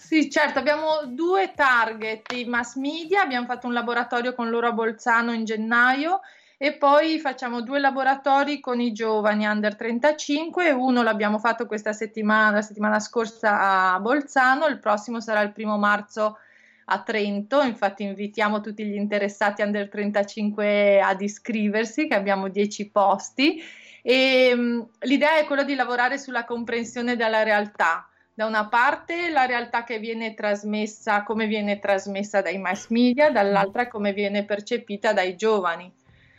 Sì, 0.08 0.30
certo, 0.30 0.58
abbiamo 0.58 1.04
due 1.04 1.52
target, 1.54 2.32
i 2.32 2.46
mass 2.46 2.76
media, 2.76 3.20
abbiamo 3.20 3.44
fatto 3.44 3.66
un 3.66 3.74
laboratorio 3.74 4.32
con 4.32 4.48
loro 4.48 4.68
a 4.68 4.72
Bolzano 4.72 5.34
in 5.34 5.44
gennaio 5.44 6.20
e 6.56 6.72
poi 6.78 7.18
facciamo 7.18 7.60
due 7.60 7.78
laboratori 7.78 8.58
con 8.58 8.80
i 8.80 8.92
giovani 8.92 9.44
under 9.44 9.76
35, 9.76 10.70
uno 10.70 11.02
l'abbiamo 11.02 11.38
fatto 11.38 11.66
questa 11.66 11.92
settimana, 11.92 12.56
la 12.56 12.62
settimana 12.62 13.00
scorsa 13.00 13.92
a 13.92 14.00
Bolzano, 14.00 14.64
il 14.64 14.78
prossimo 14.78 15.20
sarà 15.20 15.42
il 15.42 15.52
primo 15.52 15.76
marzo 15.76 16.38
a 16.86 17.02
Trento, 17.02 17.60
infatti 17.60 18.04
invitiamo 18.04 18.62
tutti 18.62 18.86
gli 18.86 18.96
interessati 18.96 19.60
under 19.60 19.90
35 19.90 21.02
ad 21.02 21.20
iscriversi, 21.20 22.08
che 22.08 22.14
abbiamo 22.14 22.48
10 22.48 22.88
posti. 22.88 23.62
E 24.00 24.86
l'idea 25.00 25.36
è 25.36 25.44
quella 25.44 25.64
di 25.64 25.74
lavorare 25.74 26.16
sulla 26.16 26.46
comprensione 26.46 27.14
della 27.14 27.42
realtà 27.42 28.08
da 28.38 28.46
una 28.46 28.68
parte 28.68 29.30
la 29.30 29.46
realtà 29.46 29.82
che 29.82 29.98
viene 29.98 30.32
trasmessa, 30.32 31.24
come 31.24 31.48
viene 31.48 31.80
trasmessa 31.80 32.40
dai 32.40 32.56
mass 32.56 32.86
media, 32.86 33.32
dall'altra 33.32 33.88
come 33.88 34.12
viene 34.12 34.44
percepita 34.44 35.12
dai 35.12 35.34
giovani. 35.34 35.92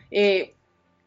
E 0.08 0.54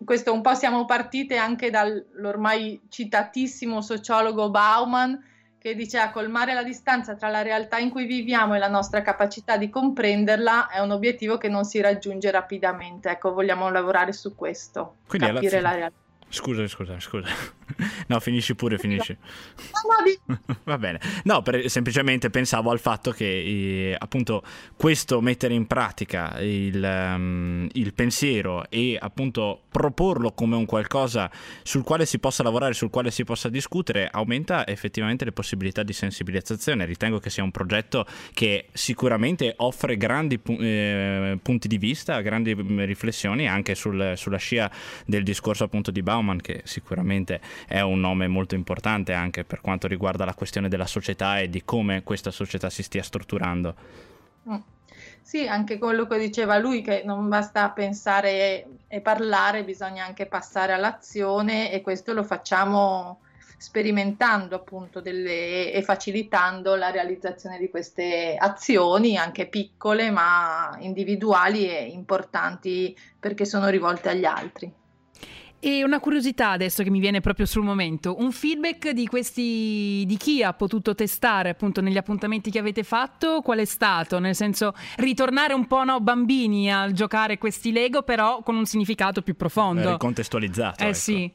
questo 0.05 0.35
un 0.35 0.43
po' 0.43 0.53
siamo 0.53 0.85
partite 0.85 1.39
anche 1.39 1.71
dall'ormai 1.71 2.79
citatissimo 2.91 3.81
sociologo 3.81 4.51
Bauman 4.51 5.19
che 5.59 5.75
dice 5.75 5.97
a 5.97 6.11
colmare 6.11 6.53
la 6.53 6.63
distanza 6.63 7.15
tra 7.15 7.31
la 7.31 7.41
realtà 7.41 7.79
in 7.79 7.89
cui 7.89 8.05
viviamo 8.05 8.55
e 8.55 8.59
la 8.59 8.69
nostra 8.69 9.01
capacità 9.01 9.57
di 9.57 9.71
comprenderla 9.71 10.69
è 10.69 10.81
un 10.81 10.91
obiettivo 10.91 11.39
che 11.39 11.49
non 11.49 11.65
si 11.65 11.81
raggiunge 11.81 12.31
rapidamente. 12.31 13.09
Ecco, 13.09 13.33
vogliamo 13.33 13.71
lavorare 13.71 14.13
su 14.13 14.35
questo, 14.35 14.97
Quindi 15.07 15.33
capire 15.33 15.63
la 15.63 15.75
realtà. 15.75 16.02
Scusa, 16.33 16.67
scusa, 16.67 16.99
scusa. 16.99 17.29
No, 18.09 18.21
finisci 18.21 18.55
pure, 18.55 18.79
finisci. 18.79 19.17
Va 20.65 20.79
bene. 20.79 21.01
No, 21.25 21.41
per, 21.43 21.71
semplicemente 21.71 22.29
pensavo 22.31 22.71
al 22.71 22.81
fatto 22.81 23.11
che 23.11 23.25
eh, 23.25 23.97
appunto 23.99 24.43
questo 24.77 25.21
mettere 25.21 25.55
in 25.55 25.67
pratica 25.67 26.39
il, 26.41 26.83
um, 26.83 27.69
il, 27.73 27.95
pensiero 27.95 28.69
e 28.69 28.99
appunto 29.01 29.63
proporlo 29.71 30.33
come 30.33 30.57
un 30.57 30.67
qualcosa 30.67 31.31
sul 31.63 31.83
quale 31.83 32.05
si 32.05 32.19
possa 32.19 32.43
lavorare, 32.43 32.75
sul 32.75 32.91
quale 32.91 33.11
si 33.11 33.25
possa 33.25 33.49
discutere, 33.49 34.09
aumenta 34.11 34.67
effettivamente 34.67 35.25
le 35.25 35.33
possibilità 35.33 35.83
di 35.83 35.93
sensibilizzazione. 35.93 36.85
Ritengo 36.85 37.19
che 37.19 37.31
sia 37.31 37.43
un 37.43 37.51
progetto 37.51 38.05
che 38.35 38.67
sicuramente 38.73 39.55
offre 39.59 39.97
grandi 39.97 40.39
eh, 40.59 41.39
punti 41.43 41.69
di 41.69 41.79
vista, 41.79 42.21
grandi 42.21 42.55
mm, 42.55 42.81
riflessioni 42.81 43.49
anche 43.49 43.75
sul, 43.75 44.13
sulla 44.17 44.39
scia 44.39 44.71
del 45.07 45.23
discorso 45.23 45.65
appunto 45.65 45.91
di 45.91 46.03
Bauman 46.23 46.41
che 46.41 46.63
sicuramente 46.65 47.41
è 47.67 47.81
un 47.81 48.01
nome 48.01 48.29
molto 48.29 48.55
importante 48.55 49.13
anche 49.13 49.45
per 49.45 49.61
quanto 49.61 49.89
riguarda 49.89 50.25
la 50.25 50.35
questione 50.35 50.69
della 50.69 50.87
società 50.87 51.41
e 51.41 51.51
di 51.51 51.65
come 51.65 52.03
questa 52.05 52.31
società 52.31 52.71
si 52.71 52.83
stia 52.83 53.03
strutturando. 53.03 53.75
Mm. 54.49 54.57
Sì, 55.21 55.47
anche 55.47 55.79
quello 55.79 56.07
che 56.07 56.19
diceva 56.19 56.59
lui, 56.59 56.83
che 56.83 57.03
non 57.05 57.29
basta 57.29 57.71
pensare 57.71 58.67
e 58.89 59.01
parlare, 59.01 59.65
bisogna 59.65 60.05
anche 60.05 60.27
passare 60.27 60.73
all'azione 60.73 61.73
e 61.73 61.81
questo 61.81 62.13
lo 62.13 62.23
facciamo 62.25 63.21
sperimentando 63.57 64.57
appunto 64.57 65.01
delle, 65.01 65.73
e 65.73 65.83
facilitando 65.83 66.75
la 66.75 66.91
realizzazione 66.91 67.59
di 67.59 67.71
queste 67.71 68.37
azioni, 68.37 69.17
anche 69.17 69.47
piccole 69.47 70.11
ma 70.11 70.77
individuali 70.81 71.69
e 71.69 71.85
importanti 71.85 72.97
perché 73.19 73.45
sono 73.45 73.69
rivolte 73.69 74.09
agli 74.09 74.25
altri. 74.25 74.82
E 75.65 75.85
una 75.85 76.01
curiosità 76.01 76.51
adesso 76.51 76.83
che 76.83 76.91
mi 76.91 76.99
viene 76.99 77.21
proprio 77.21 77.47
sul 77.47 77.63
momento, 77.63 78.17
un 78.19 78.33
feedback 78.33 78.91
di 78.91 79.07
questi 79.07 80.03
di 80.09 80.17
chi 80.17 80.43
ha 80.43 80.53
potuto 80.55 80.93
testare 80.97 81.51
appunto 81.51 81.81
negli 81.81 81.97
appuntamenti 81.97 82.51
che 82.51 82.59
avete 82.59 82.83
fatto, 82.83 83.43
qual 83.43 83.61
è 83.61 83.65
stato? 83.65 84.19
Nel 84.19 84.35
senso 84.35 84.75
ritornare 84.97 85.55
un 85.55 85.69
po' 85.69 85.85
no, 85.85 86.01
bambini 86.01 86.73
a 86.73 86.91
giocare 86.91 87.39
questi 87.39 87.71
Lego, 87.71 88.03
però 88.03 88.43
con 88.43 88.57
un 88.57 88.67
significato 88.67 89.23
più 89.23 89.37
profondo. 89.37 89.95
Eh, 89.95 89.99
contestualizzato. 89.99 90.83
Eh 90.83 90.87
ecco. 90.87 90.95
sì. 90.95 91.33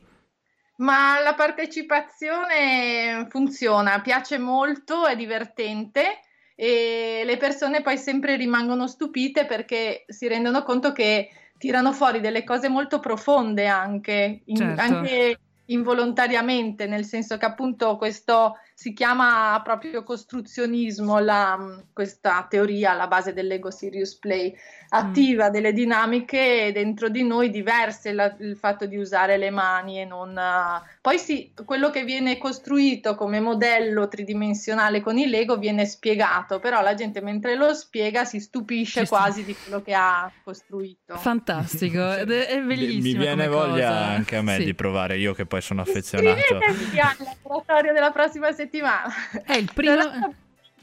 Ma 0.79 1.21
la 1.21 1.33
partecipazione 1.33 3.27
funziona, 3.29 4.01
piace 4.01 4.37
molto, 4.37 5.07
è 5.07 5.15
divertente 5.15 6.19
e 6.59 7.21
le 7.23 7.37
persone 7.37 7.83
poi 7.83 7.99
sempre 7.99 8.35
rimangono 8.35 8.87
stupite 8.87 9.45
perché 9.45 10.05
si 10.07 10.27
rendono 10.27 10.63
conto 10.63 10.91
che 10.91 11.29
tirano 11.59 11.93
fuori 11.93 12.19
delle 12.19 12.43
cose 12.43 12.67
molto 12.67 12.99
profonde 12.99 13.67
anche, 13.67 14.41
in, 14.45 14.55
certo. 14.55 14.81
anche 14.81 15.39
involontariamente, 15.67 16.85
nel 16.85 17.05
senso 17.05 17.37
che 17.37 17.45
appunto 17.45 17.97
questo 17.97 18.57
si 18.79 18.93
chiama 18.93 19.59
proprio 19.63 20.03
costruzionismo, 20.03 21.17
la, 21.17 21.81
questa 21.91 22.45
teoria 22.47 22.91
alla 22.91 23.07
base 23.07 23.33
dell'ego 23.33 23.71
serious 23.71 24.15
play, 24.17 24.53
attiva 24.89 25.49
mm. 25.49 25.51
delle 25.51 25.73
dinamiche 25.73 26.69
dentro 26.71 27.09
di 27.09 27.23
noi 27.23 27.49
diverse, 27.49 28.13
la, 28.13 28.35
il 28.39 28.55
fatto 28.55 28.85
di 28.85 28.95
usare 28.95 29.37
le 29.37 29.49
mani 29.49 29.99
e 30.01 30.05
non... 30.05 30.29
Uh, 30.29 30.85
poi 31.01 31.17
sì, 31.17 31.51
quello 31.65 31.89
che 31.89 32.03
viene 32.03 32.37
costruito 32.37 33.15
come 33.15 33.39
modello 33.39 34.07
tridimensionale 34.07 35.01
con 35.01 35.17
il 35.17 35.31
Lego 35.31 35.57
viene 35.57 35.87
spiegato, 35.87 36.59
però 36.59 36.81
la 36.83 36.93
gente 36.93 37.19
mentre 37.19 37.55
lo 37.55 37.73
spiega 37.73 38.25
si 38.25 38.39
stupisce 38.39 39.01
si 39.01 39.07
quasi 39.07 39.41
st- 39.41 39.47
di 39.47 39.55
quello 39.55 39.81
che 39.81 39.95
ha 39.95 40.31
costruito. 40.43 41.15
Fantastico, 41.15 42.11
è 42.13 42.25
bellissimo. 42.25 43.01
Mi 43.01 43.17
viene 43.17 43.47
voglia 43.47 43.87
cosa. 43.87 44.05
anche 44.05 44.35
a 44.35 44.43
me 44.43 44.57
sì. 44.57 44.65
di 44.65 44.75
provare, 44.75 45.17
io 45.17 45.33
che 45.33 45.47
poi 45.47 45.56
sono 45.61 45.81
affezionato. 45.81 46.37
Iscrivetevi 46.37 46.99
al 46.99 47.15
laboratorio 47.19 47.93
della 47.93 48.11
prossima 48.11 48.51
settimana. 48.51 49.13
È 49.43 49.53
il 49.53 49.71
primo... 49.73 50.35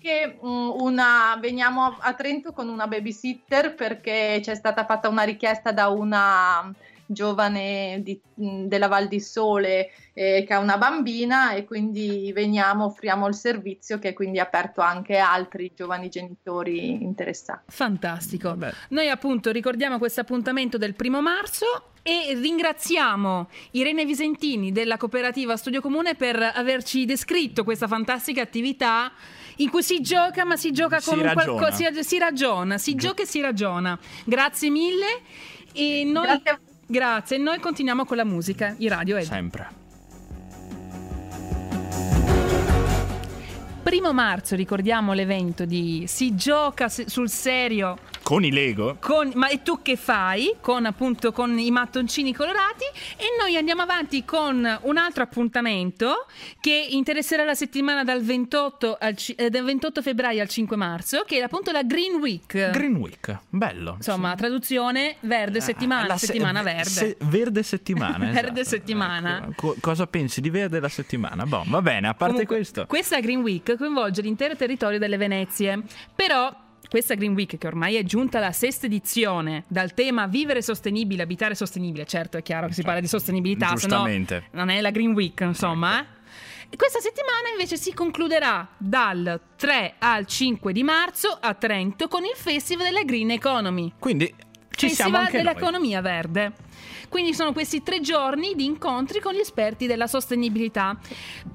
Che 0.04 0.36
mm, 0.36 0.70
una, 0.80 1.38
veniamo 1.40 1.96
a 1.98 2.12
Trento 2.12 2.52
con 2.52 2.68
una 2.68 2.86
babysitter 2.86 3.74
perché 3.74 4.38
c'è 4.42 4.54
stata 4.54 4.84
fatta 4.84 5.08
una 5.08 5.22
richiesta 5.22 5.72
da 5.72 5.88
una 5.88 6.70
giovane 7.06 8.00
di, 8.02 8.20
della 8.34 8.88
Val 8.88 9.08
di 9.08 9.20
Sole 9.20 9.90
eh, 10.14 10.44
che 10.46 10.54
ha 10.54 10.58
una 10.58 10.78
bambina 10.78 11.52
e 11.52 11.64
quindi 11.64 12.32
veniamo, 12.32 12.84
offriamo 12.84 13.26
il 13.26 13.34
servizio 13.34 13.98
che 13.98 14.10
è 14.10 14.12
quindi 14.12 14.38
aperto 14.38 14.80
anche 14.80 15.18
a 15.18 15.32
altri 15.32 15.72
giovani 15.74 16.08
genitori 16.08 17.02
interessati. 17.02 17.72
Fantastico. 17.72 18.48
Vabbè. 18.48 18.72
Noi 18.90 19.08
appunto 19.08 19.50
ricordiamo 19.50 19.98
questo 19.98 20.20
appuntamento 20.20 20.78
del 20.78 20.94
primo 20.94 21.20
marzo 21.20 21.90
e 22.02 22.34
ringraziamo 22.34 23.48
Irene 23.72 24.04
Visentini 24.04 24.72
della 24.72 24.98
cooperativa 24.98 25.56
Studio 25.56 25.80
Comune 25.80 26.14
per 26.14 26.38
averci 26.54 27.06
descritto 27.06 27.64
questa 27.64 27.88
fantastica 27.88 28.42
attività 28.42 29.10
in 29.56 29.70
cui 29.70 29.82
si 29.82 30.00
gioca, 30.00 30.44
ma 30.44 30.56
si 30.56 30.70
gioca 30.72 31.00
con 31.00 31.18
si 31.18 31.24
un 31.24 31.32
qualcosa. 31.32 31.92
Si, 31.92 32.04
si, 32.04 32.18
ragiona, 32.18 32.78
si 32.78 32.94
Gio- 32.94 33.08
gioca 33.08 33.22
e 33.22 33.26
si 33.26 33.40
ragiona. 33.40 33.98
Grazie 34.24 34.70
mille. 34.70 35.22
E 35.72 36.04
noi, 36.04 36.40
grazie. 36.42 36.73
Grazie. 36.86 37.38
Noi 37.38 37.58
continuiamo 37.60 38.04
con 38.04 38.16
la 38.16 38.24
musica. 38.24 38.74
I 38.78 38.88
radio 38.88 39.16
è 39.16 39.22
sempre. 39.22 39.82
primo 43.94 44.12
marzo 44.12 44.56
ricordiamo 44.56 45.12
l'evento 45.12 45.64
di 45.64 46.04
Si 46.08 46.34
gioca 46.34 46.88
sul 46.88 47.28
serio 47.28 47.96
Con 48.24 48.42
i 48.42 48.50
Lego? 48.50 48.96
con, 49.00 49.30
ma 49.34 49.48
e 49.48 49.60
tu 49.62 49.82
che 49.82 49.96
fai? 49.96 50.54
Con 50.62 50.86
appunto 50.86 51.30
con 51.30 51.58
i 51.58 51.70
mattoncini 51.70 52.32
colorati 52.32 52.84
e 53.18 53.24
noi 53.38 53.54
andiamo 53.58 53.82
avanti 53.82 54.24
con 54.24 54.78
un 54.82 54.96
altro 54.96 55.22
appuntamento 55.22 56.24
che 56.58 56.86
interesserà 56.90 57.44
la 57.44 57.54
settimana 57.54 58.02
dal 58.02 58.22
28, 58.22 58.96
al 58.98 59.14
eh, 59.36 59.50
dal 59.50 59.62
28 59.64 60.00
febbraio 60.00 60.40
al 60.40 60.48
5 60.48 60.74
marzo 60.74 61.24
che 61.26 61.36
è 61.36 61.42
appunto 61.42 61.70
la 61.70 61.82
Green 61.82 62.14
Week. 62.14 62.70
Green 62.70 62.96
Week, 62.96 63.38
bello. 63.50 63.96
Insomma, 63.96 64.34
traduzione 64.36 65.16
verde 65.20 65.60
settimana, 65.60 66.04
Ah, 66.04 66.06
La 66.06 66.16
se- 66.16 66.26
settimana 66.26 66.62
verde. 66.62 66.84
se- 66.88 67.16
verde 67.20 67.62
settimana. 67.62 68.16
Verde 68.32 68.60
esatto. 68.62 68.76
settimana. 68.76 69.46
Ecco, 69.50 69.52
co- 69.54 69.76
cosa 69.80 70.06
pensi 70.06 70.40
di 70.40 70.48
verde 70.48 70.80
la 70.80 70.88
settimana? 70.88 71.44
Boh, 71.44 71.62
va 71.66 71.82
bene, 71.82 72.08
a 72.08 72.14
parte 72.14 72.32
Comunque, 72.32 72.56
questo. 72.56 72.86
Questa 72.86 73.20
Green 73.20 73.42
Week 73.42 73.76
coinvolge 73.76 74.22
l'intero 74.22 74.56
territorio 74.56 74.98
delle 74.98 75.18
Venezie, 75.18 75.82
però 76.14 76.62
questa 76.88 77.14
Green 77.14 77.32
Week, 77.34 77.56
che 77.56 77.66
ormai 77.66 77.96
è 77.96 78.02
giunta 78.04 78.38
alla 78.38 78.52
sesta 78.52 78.86
edizione, 78.86 79.64
dal 79.68 79.94
tema 79.94 80.26
vivere 80.26 80.62
sostenibile, 80.62 81.22
abitare 81.22 81.54
sostenibile, 81.54 82.06
certo 82.06 82.36
è 82.36 82.42
chiaro 82.42 82.66
che 82.68 82.74
si 82.74 82.82
parla 82.82 83.00
di 83.00 83.08
sostenibilità, 83.08 83.76
se 83.76 83.86
no 83.88 84.06
non 84.52 84.68
è 84.68 84.80
la 84.80 84.90
Green 84.90 85.12
Week, 85.12 85.38
insomma. 85.40 86.00
eh. 86.00 86.06
E 86.70 86.76
Questa 86.76 86.98
settimana 86.98 87.50
invece 87.52 87.76
si 87.76 87.92
concluderà 87.92 88.66
dal 88.76 89.40
3 89.56 89.94
al 89.98 90.26
5 90.26 90.72
di 90.72 90.82
marzo 90.82 91.36
a 91.40 91.54
Trento 91.54 92.08
con 92.08 92.24
il 92.24 92.34
Festival 92.34 92.86
della 92.86 93.04
Green 93.04 93.30
Economy. 93.30 93.92
Quindi 93.98 94.32
ci 94.70 94.88
siamo 94.88 95.18
Festival 95.18 95.20
anche 95.20 95.36
noi. 95.36 95.44
dell'economia 95.44 96.00
verde. 96.00 96.52
Quindi 97.08 97.34
sono 97.34 97.52
questi 97.52 97.82
tre 97.82 98.00
giorni 98.00 98.54
di 98.54 98.64
incontri 98.64 99.20
con 99.20 99.34
gli 99.34 99.38
esperti 99.38 99.86
della 99.86 100.06
sostenibilità. 100.06 100.96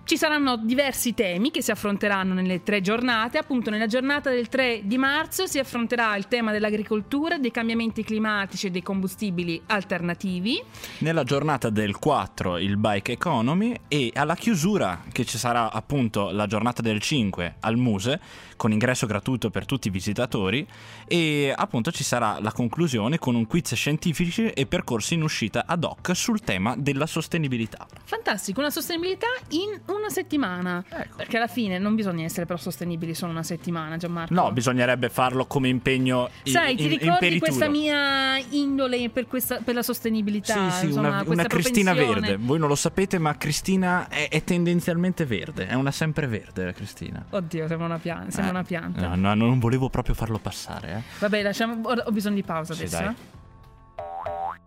Ci 0.04 0.18
saranno 0.18 0.58
diversi 0.58 1.14
temi 1.14 1.52
che 1.52 1.62
si 1.62 1.72
affronteranno 1.72 2.34
nelle 2.34 2.64
tre 2.64 2.82
giornate. 2.82 3.38
Appunto, 3.38 3.70
nella 3.70 3.88
giornata 3.88 4.30
del 4.30 4.48
3 4.50 4.82
di 4.84 4.98
marzo 4.98 5.46
si 5.48 5.60
affronterà 5.60 6.16
il 6.16 6.28
tema 6.28 6.52
dell'agricoltura, 6.52 7.38
dei 7.38 7.52
cambiamenti 7.52 8.04
climatici 8.04 8.68
e 8.68 8.72
dei 8.72 8.82
combustibili 8.82 9.62
alternativi. 9.68 10.62
Nella 11.00 11.24
giornata 11.24 11.70
del 11.70 11.98
4 11.98 12.58
il 12.58 12.78
Bike 12.78 13.14
Economy 13.14 13.76
e 13.88 14.12
alla 14.14 14.36
chiusura 14.36 15.04
che 15.12 15.26
ci 15.26 15.38
sarà 15.38 15.72
appunto 15.72 16.32
la 16.32 16.48
giornata 16.48 16.82
del 16.82 17.00
5 17.00 17.56
al 17.60 17.78
Muse 17.78 18.20
con 18.56 18.72
ingresso 18.72 19.06
gratuito 19.06 19.50
per 19.50 19.66
tutti 19.66 19.88
i 19.88 19.92
visitatori 19.92 20.68
e 21.08 21.54
appunto 21.56 21.92
ci 21.92 22.04
sarà 22.04 22.40
la 22.42 22.52
conclusione 22.52 23.18
con 23.18 23.36
un 23.36 23.48
quiz 23.48 23.74
scientifici 23.74 24.48
e 24.48 24.66
percorsi 24.66 25.16
in 25.20 25.24
uscita 25.26 25.66
ad 25.68 25.84
hoc 25.84 26.16
sul 26.16 26.42
tema 26.42 26.74
della 26.78 27.06
sostenibilità. 27.06 27.86
Fantastico, 28.04 28.60
una 28.62 28.70
sostenibilità 28.72 29.28
in 29.50 29.80
una 29.88 30.10
settimana. 30.10 30.84
Ecco. 30.90 31.18
Perché 31.18 31.38
alla 31.38 31.48
fine 31.48 31.78
non 31.78 31.94
bisogna 31.96 32.24
essere 32.26 32.46
però 32.46 32.58
sostenibili 32.58 33.14
solo 33.14 33.32
una 33.32 33.44
settimana, 33.44 33.98
Gianmarco. 33.98 34.34
No, 34.34 34.52
bisognerebbe 34.52 35.10
farlo 35.10 35.46
come 35.46 35.68
impegno 35.68 36.30
in, 36.44 36.52
Sai, 36.52 36.76
ti 36.76 36.88
ricordi 36.88 37.40
questa 37.40 37.70
mia 37.70 38.38
indole 38.38 39.10
per, 39.10 39.28
questa- 39.28 39.60
per 39.64 39.76
la 39.76 39.84
sostenibilità? 39.84 40.72
Sì, 40.72 40.78
sì, 40.80 40.86
insomma, 40.88 41.10
una, 41.10 41.24
una 41.26 41.44
Cristina 41.44 41.94
verde. 41.94 42.38
Voi 42.38 42.58
non 42.60 42.68
lo 42.70 42.76
sapete, 42.76 43.20
ma 43.20 43.36
Cristina 43.38 44.08
è, 44.08 44.30
è 44.30 44.44
tendenzialmente 44.44 45.26
verde. 45.26 45.68
È 45.68 45.74
una 45.74 45.92
sempreverde, 45.92 46.66
la 46.66 46.72
Cristina. 46.74 47.24
Oddio, 47.30 47.68
sembra 47.68 47.86
una, 47.86 47.98
pian- 48.00 48.32
sembra 48.32 48.48
Eh, 48.48 48.56
una 48.56 48.64
pianta. 48.64 49.08
No, 49.08 49.16
no, 49.16 49.34
non 49.36 49.60
volevo 49.60 49.90
proprio 49.90 50.16
farlo 50.16 50.38
passare. 50.40 50.92
Eh. 50.94 51.02
Vabbè, 51.20 51.42
lasciamo. 51.44 51.88
Ho, 51.88 51.94
ho 51.94 52.12
bisogno 52.12 52.36
di 52.36 52.44
pausa 52.44 52.74
Sì, 52.74 52.84
adesso. 52.84 52.98
dai. 53.02 53.08
eh. 53.08 53.38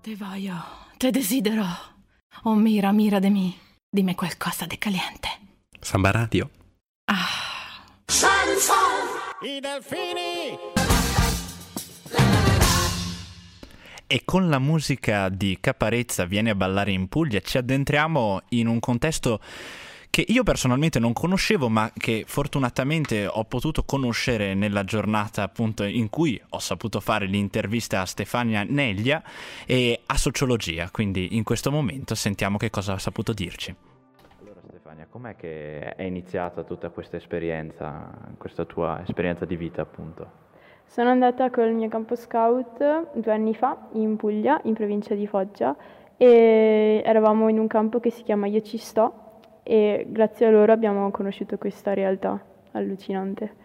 Te 0.03 0.17
voglio, 0.17 0.55
te 0.99 1.13
desidero. 1.13 1.65
Oh, 2.43 2.57
mira, 2.57 2.93
mira 2.93 3.21
de 3.21 3.31
mí. 3.31 3.57
Dime 3.89 4.17
qualcosa 4.17 4.67
di 4.67 4.77
caliente. 4.77 5.29
Samba 5.81 6.11
Radio. 6.11 6.51
Ah. 7.05 7.85
I 9.43 9.61
delfini! 9.61 10.59
E 14.09 14.23
con 14.25 14.49
la 14.49 14.59
musica 14.59 15.29
di 15.29 15.59
Caparezza 15.61 16.25
Vieni 16.25 16.51
a 16.51 16.57
ballare 16.57 16.91
in 16.91 17.07
Puglia 17.07 17.39
ci 17.39 17.59
addentriamo 17.59 18.43
in 18.49 18.67
un 18.67 18.81
contesto 18.81 19.39
che 20.13 20.23
io 20.29 20.43
personalmente 20.43 20.99
non 20.99 21.15
conoscevo 21.15 21.71
ma 21.71 21.91
che 21.97 22.25
fortunatamente 22.27 23.27
ho 23.27 23.45
potuto 23.45 23.83
conoscere 23.85 24.53
nella 24.53 24.85
giornata 24.85 25.43
appunto 25.43 25.85
in 25.85 26.11
cui 26.11 26.39
ho 26.51 26.59
saputo 26.59 27.01
fare 27.01 27.25
l'intervista 27.25 28.03
a 28.03 28.05
Stefania 28.05 28.63
Neglia 28.63 29.23
e 29.65 30.03
a 30.05 30.17
sociologia, 30.19 30.91
quindi 30.91 31.35
in 31.35 31.45
questo 31.45 31.71
momento 31.71 32.15
sentiamo 32.15 32.59
che 32.59 32.69
cosa 32.69 32.93
ha 32.93 32.99
saputo 32.99 33.33
dirci. 33.33 33.75
Allora 34.43 34.61
Stefania, 34.69 35.07
com'è 35.09 35.35
che 35.35 35.95
è 35.95 36.03
iniziata 36.03 36.63
tutta 36.63 36.91
questa 36.91 37.17
esperienza, 37.17 38.11
questa 38.37 38.67
tua 38.67 39.01
esperienza 39.01 39.47
di 39.47 39.57
vita 39.57 39.81
appunto? 39.81 40.31
Sono 40.85 41.09
andata 41.09 41.49
col 41.49 41.73
mio 41.73 41.89
campo 41.89 42.17
scout 42.17 43.15
due 43.15 43.33
anni 43.33 43.55
fa 43.55 43.89
in 43.95 44.17
Puglia, 44.17 44.61
in 44.65 44.75
provincia 44.75 45.15
di 45.15 45.27
Foggia, 45.27 45.75
e 46.19 47.01
eravamo 47.03 47.49
in 47.49 47.59
un 47.59 47.67
campo 47.67 47.99
che 47.99 48.11
si 48.11 48.23
chiama 48.25 48.47
Io 48.47 48.61
ci 48.61 48.77
sto 48.77 49.23
e 49.63 50.07
grazie 50.09 50.47
a 50.47 50.51
loro 50.51 50.73
abbiamo 50.73 51.11
conosciuto 51.11 51.59
questa 51.59 51.95
realtà 51.95 52.41
allucinante. 52.73 53.61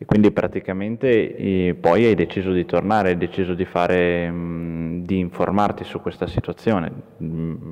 E 0.00 0.04
quindi 0.04 0.30
praticamente 0.30 1.34
eh, 1.34 1.74
poi 1.78 2.04
hai 2.04 2.14
deciso 2.14 2.52
di 2.52 2.64
tornare, 2.64 3.08
hai 3.10 3.18
deciso 3.18 3.54
di 3.54 3.64
fare, 3.64 4.30
mh, 4.30 5.04
di 5.04 5.18
informarti 5.18 5.82
su 5.82 6.00
questa 6.00 6.28
situazione 6.28 6.92
mh, 7.16 7.26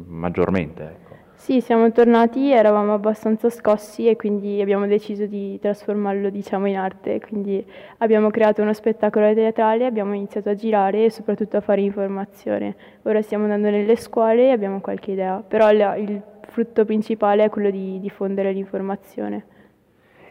maggiormente. 0.08 0.82
Ecco. 0.82 1.14
Sì, 1.36 1.60
siamo 1.60 1.92
tornati, 1.92 2.50
eravamo 2.50 2.94
abbastanza 2.94 3.50
scossi 3.50 4.08
e 4.08 4.16
quindi 4.16 4.60
abbiamo 4.60 4.86
deciso 4.86 5.26
di 5.26 5.56
trasformarlo 5.60 6.30
diciamo 6.30 6.66
in 6.66 6.76
arte, 6.76 7.20
quindi 7.20 7.64
abbiamo 7.98 8.30
creato 8.30 8.62
uno 8.62 8.72
spettacolo 8.72 9.32
teatrale, 9.32 9.86
abbiamo 9.86 10.14
iniziato 10.14 10.48
a 10.48 10.54
girare 10.54 11.04
e 11.04 11.10
soprattutto 11.10 11.58
a 11.58 11.60
fare 11.60 11.82
informazione. 11.82 12.74
Ora 13.02 13.22
stiamo 13.22 13.44
andando 13.44 13.70
nelle 13.70 13.94
scuole 13.94 14.48
e 14.48 14.50
abbiamo 14.50 14.80
qualche 14.80 15.12
idea, 15.12 15.44
però 15.46 15.70
il 15.70 16.22
frutto 16.48 16.84
principale 16.84 17.44
è 17.44 17.48
quello 17.48 17.70
di 17.70 17.98
diffondere 18.00 18.52
l'informazione. 18.52 19.44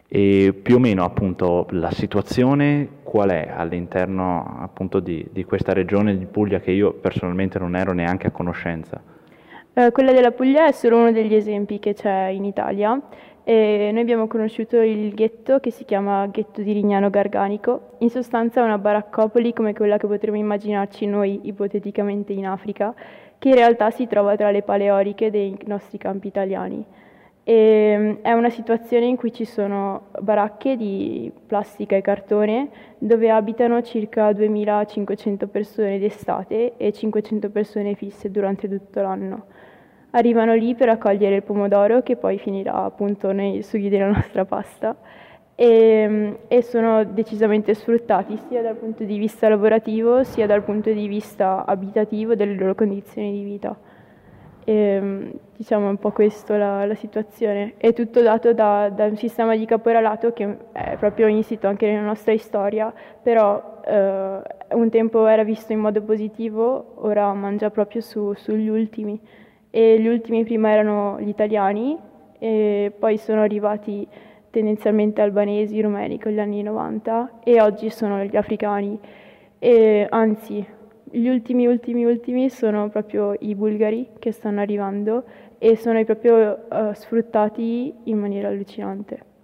E 0.08 0.54
più 0.60 0.76
o 0.76 0.78
meno 0.78 1.04
appunto 1.04 1.66
la 1.70 1.90
situazione 1.90 2.88
qual 3.02 3.30
è 3.30 3.48
all'interno 3.54 4.58
appunto 4.60 5.00
di, 5.00 5.26
di 5.32 5.44
questa 5.44 5.72
regione 5.72 6.16
di 6.16 6.26
Puglia 6.26 6.60
che 6.60 6.70
io 6.70 6.92
personalmente 6.92 7.58
non 7.58 7.74
ero 7.74 7.92
neanche 7.92 8.28
a 8.28 8.30
conoscenza? 8.30 9.02
Eh, 9.72 9.90
quella 9.90 10.12
della 10.12 10.30
Puglia 10.30 10.66
è 10.68 10.72
solo 10.72 10.98
uno 10.98 11.12
degli 11.12 11.34
esempi 11.34 11.78
che 11.78 11.92
c'è 11.92 12.28
in 12.28 12.44
Italia. 12.44 13.00
E 13.48 13.90
noi 13.92 14.00
abbiamo 14.00 14.26
conosciuto 14.26 14.80
il 14.80 15.14
ghetto 15.14 15.60
che 15.60 15.70
si 15.70 15.84
chiama 15.84 16.26
Ghetto 16.26 16.62
di 16.62 16.72
Rignano 16.72 17.10
Garganico. 17.10 17.90
In 17.98 18.10
sostanza 18.10 18.60
è 18.60 18.64
una 18.64 18.78
baraccopoli 18.78 19.52
come 19.52 19.72
quella 19.72 19.98
che 19.98 20.08
potremmo 20.08 20.36
immaginarci 20.36 21.06
noi 21.06 21.42
ipoteticamente 21.44 22.32
in 22.32 22.46
Africa, 22.46 22.92
che 23.38 23.48
in 23.48 23.54
realtà 23.54 23.90
si 23.90 24.06
trova 24.06 24.36
tra 24.36 24.50
le 24.50 24.62
paleoriche 24.62 25.30
dei 25.30 25.56
nostri 25.66 25.98
campi 25.98 26.28
italiani. 26.28 26.84
E, 27.48 27.96
mm, 27.96 28.12
è 28.22 28.32
una 28.32 28.50
situazione 28.50 29.06
in 29.06 29.16
cui 29.16 29.32
ci 29.32 29.44
sono 29.44 30.06
baracche 30.20 30.76
di 30.76 31.30
plastica 31.46 31.94
e 31.94 32.00
cartone 32.00 32.68
dove 32.98 33.30
abitano 33.30 33.82
circa 33.82 34.32
2500 34.32 35.46
persone 35.46 35.98
d'estate 35.98 36.76
e 36.76 36.92
500 36.92 37.50
persone 37.50 37.94
fisse 37.94 38.30
durante 38.30 38.68
tutto 38.68 39.00
l'anno. 39.00 39.44
Arrivano 40.10 40.54
lì 40.54 40.74
per 40.74 40.88
raccogliere 40.88 41.36
il 41.36 41.42
pomodoro 41.42 42.02
che 42.02 42.16
poi 42.16 42.38
finirà 42.38 42.84
appunto 42.84 43.32
nei 43.32 43.62
sughi 43.62 43.88
della 43.88 44.08
nostra 44.10 44.44
pasta 44.44 44.96
e, 45.58 46.38
e 46.46 46.62
sono 46.62 47.02
decisamente 47.04 47.72
sfruttati 47.72 48.38
sia 48.46 48.60
dal 48.60 48.76
punto 48.76 49.04
di 49.04 49.16
vista 49.16 49.48
lavorativo 49.48 50.22
sia 50.22 50.46
dal 50.46 50.62
punto 50.62 50.92
di 50.92 51.08
vista 51.08 51.64
abitativo 51.64 52.34
delle 52.34 52.54
loro 52.54 52.74
condizioni 52.74 53.32
di 53.32 53.42
vita. 53.42 53.76
E, 54.64 55.32
diciamo 55.56 55.86
è 55.86 55.90
un 55.90 55.96
po' 55.96 56.10
questa 56.10 56.58
la, 56.58 56.84
la 56.84 56.94
situazione. 56.94 57.74
È 57.78 57.94
tutto 57.94 58.20
dato 58.20 58.52
da, 58.52 58.90
da 58.90 59.06
un 59.06 59.16
sistema 59.16 59.56
di 59.56 59.64
caporalato 59.64 60.34
che 60.34 60.56
è 60.72 60.96
proprio 60.98 61.26
insito 61.26 61.66
anche 61.68 61.86
nella 61.86 62.04
nostra 62.04 62.36
storia, 62.36 62.92
però 63.22 63.80
eh, 63.82 64.40
un 64.72 64.90
tempo 64.90 65.26
era 65.26 65.42
visto 65.42 65.72
in 65.72 65.78
modo 65.78 66.02
positivo, 66.02 66.96
ora 66.96 67.32
mangia 67.32 67.70
proprio 67.70 68.02
su- 68.02 68.34
sugli 68.34 68.68
ultimi. 68.68 69.18
E 69.70 69.98
gli 69.98 70.06
ultimi 70.06 70.44
prima 70.44 70.70
erano 70.70 71.18
gli 71.18 71.28
italiani 71.28 71.98
e 72.38 72.92
poi 72.98 73.16
sono 73.16 73.40
arrivati 73.40 74.06
tendenzialmente 74.56 75.20
albanesi, 75.20 75.82
rumeni 75.82 76.18
con 76.18 76.32
gli 76.32 76.38
anni 76.38 76.62
90 76.62 77.40
e 77.44 77.60
oggi 77.60 77.90
sono 77.90 78.24
gli 78.24 78.36
africani. 78.36 78.98
E, 79.58 80.06
anzi, 80.08 80.66
gli 81.04 81.28
ultimi, 81.28 81.66
ultimi, 81.66 82.06
ultimi 82.06 82.48
sono 82.48 82.88
proprio 82.88 83.36
i 83.40 83.54
bulgari 83.54 84.08
che 84.18 84.32
stanno 84.32 84.62
arrivando 84.62 85.24
e 85.58 85.76
sono 85.76 86.02
proprio 86.04 86.70
eh, 86.70 86.94
sfruttati 86.94 87.92
in 88.04 88.16
maniera 88.16 88.48
allucinante. 88.48 89.35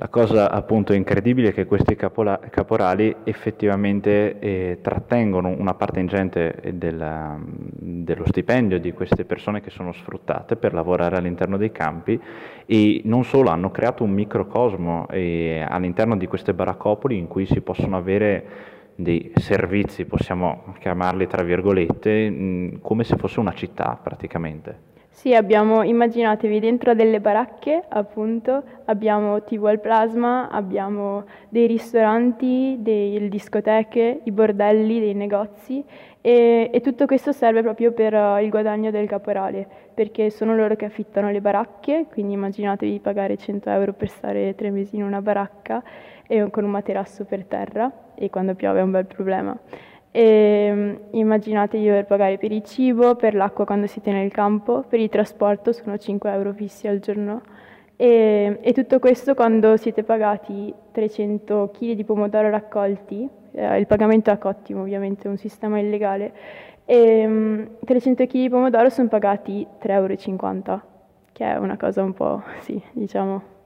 La 0.00 0.06
cosa 0.06 0.48
appunto 0.52 0.92
incredibile 0.92 1.48
è 1.48 1.52
che 1.52 1.66
questi 1.66 1.96
capola- 1.96 2.38
caporali 2.50 3.16
effettivamente 3.24 4.38
eh, 4.38 4.78
trattengono 4.80 5.48
una 5.48 5.74
parte 5.74 5.98
ingente 5.98 6.72
della, 6.74 7.36
dello 7.42 8.24
stipendio 8.24 8.78
di 8.78 8.92
queste 8.92 9.24
persone 9.24 9.60
che 9.60 9.70
sono 9.70 9.90
sfruttate 9.90 10.54
per 10.54 10.72
lavorare 10.72 11.16
all'interno 11.16 11.56
dei 11.56 11.72
campi 11.72 12.16
e 12.64 13.00
non 13.06 13.24
solo 13.24 13.50
hanno 13.50 13.72
creato 13.72 14.04
un 14.04 14.10
microcosmo 14.10 15.08
eh, 15.08 15.66
all'interno 15.68 16.16
di 16.16 16.28
queste 16.28 16.54
baraccopoli 16.54 17.18
in 17.18 17.26
cui 17.26 17.46
si 17.46 17.60
possono 17.60 17.96
avere 17.96 18.46
dei 18.94 19.32
servizi, 19.34 20.04
possiamo 20.04 20.76
chiamarli 20.78 21.26
tra 21.26 21.42
virgolette, 21.42 22.30
mh, 22.30 22.80
come 22.82 23.02
se 23.02 23.16
fosse 23.16 23.40
una 23.40 23.52
città 23.52 23.98
praticamente. 24.00 24.97
Sì, 25.18 25.34
abbiamo, 25.34 25.82
immaginatevi 25.82 26.60
dentro 26.60 26.94
delle 26.94 27.20
baracche, 27.20 27.82
appunto, 27.88 28.62
abbiamo 28.84 29.42
TV 29.42 29.64
al 29.64 29.80
plasma, 29.80 30.48
abbiamo 30.48 31.24
dei 31.48 31.66
ristoranti, 31.66 32.76
delle 32.78 33.28
discoteche, 33.28 34.20
i 34.22 34.30
bordelli, 34.30 35.00
dei 35.00 35.14
negozi 35.14 35.84
e, 36.20 36.70
e, 36.72 36.80
tutto 36.82 37.06
questo 37.06 37.32
serve 37.32 37.62
proprio 37.62 37.90
per 37.90 38.14
uh, 38.14 38.38
il 38.38 38.48
guadagno 38.48 38.92
del 38.92 39.08
caporale, 39.08 39.66
perché 39.92 40.30
sono 40.30 40.54
loro 40.54 40.76
che 40.76 40.84
affittano 40.84 41.32
le 41.32 41.40
baracche, 41.40 42.06
quindi 42.08 42.34
immaginatevi 42.34 42.92
di 42.92 43.00
pagare 43.00 43.36
100 43.36 43.70
euro 43.70 43.94
per 43.94 44.10
stare 44.10 44.54
tre 44.54 44.70
mesi 44.70 44.94
in 44.94 45.02
una 45.02 45.20
baracca 45.20 45.82
e 46.28 46.48
con 46.48 46.62
un 46.62 46.70
materasso 46.70 47.24
per 47.24 47.44
terra 47.44 47.90
e 48.14 48.30
quando 48.30 48.54
piove 48.54 48.78
è 48.78 48.82
un 48.84 48.92
bel 48.92 49.06
problema. 49.06 49.58
E, 50.10 50.70
mm, 50.72 50.94
immaginate 51.12 51.78
di 51.78 51.86
dover 51.86 52.06
pagare 52.06 52.38
per 52.38 52.52
il 52.52 52.62
cibo, 52.64 53.14
per 53.14 53.34
l'acqua 53.34 53.64
quando 53.64 53.86
siete 53.86 54.10
nel 54.10 54.30
campo, 54.32 54.84
per 54.88 55.00
il 55.00 55.08
trasporto 55.08 55.72
sono 55.72 55.96
5 55.98 56.30
euro 56.30 56.52
fissi 56.52 56.86
al 56.88 56.98
giorno. 56.98 57.42
E, 57.96 58.58
e 58.60 58.72
tutto 58.72 59.00
questo 59.00 59.34
quando 59.34 59.76
siete 59.76 60.04
pagati 60.04 60.72
300 60.92 61.70
kg 61.72 61.92
di 61.92 62.04
pomodoro 62.04 62.48
raccolti, 62.48 63.28
eh, 63.52 63.78
il 63.78 63.86
pagamento 63.86 64.30
a 64.30 64.36
cottimo 64.36 64.82
ovviamente, 64.82 65.26
è 65.26 65.30
un 65.30 65.36
sistema 65.36 65.78
illegale, 65.80 66.32
e 66.84 67.68
300 67.84 68.24
kg 68.24 68.32
di 68.32 68.48
pomodoro 68.48 68.88
sono 68.88 69.08
pagati 69.08 69.66
3,50 69.82 69.90
euro, 69.90 70.82
che 71.32 71.44
è 71.44 71.56
una 71.56 71.76
cosa 71.76 72.02
un 72.02 72.14
po', 72.14 72.42
sì, 72.62 72.80
diciamo... 72.92 73.56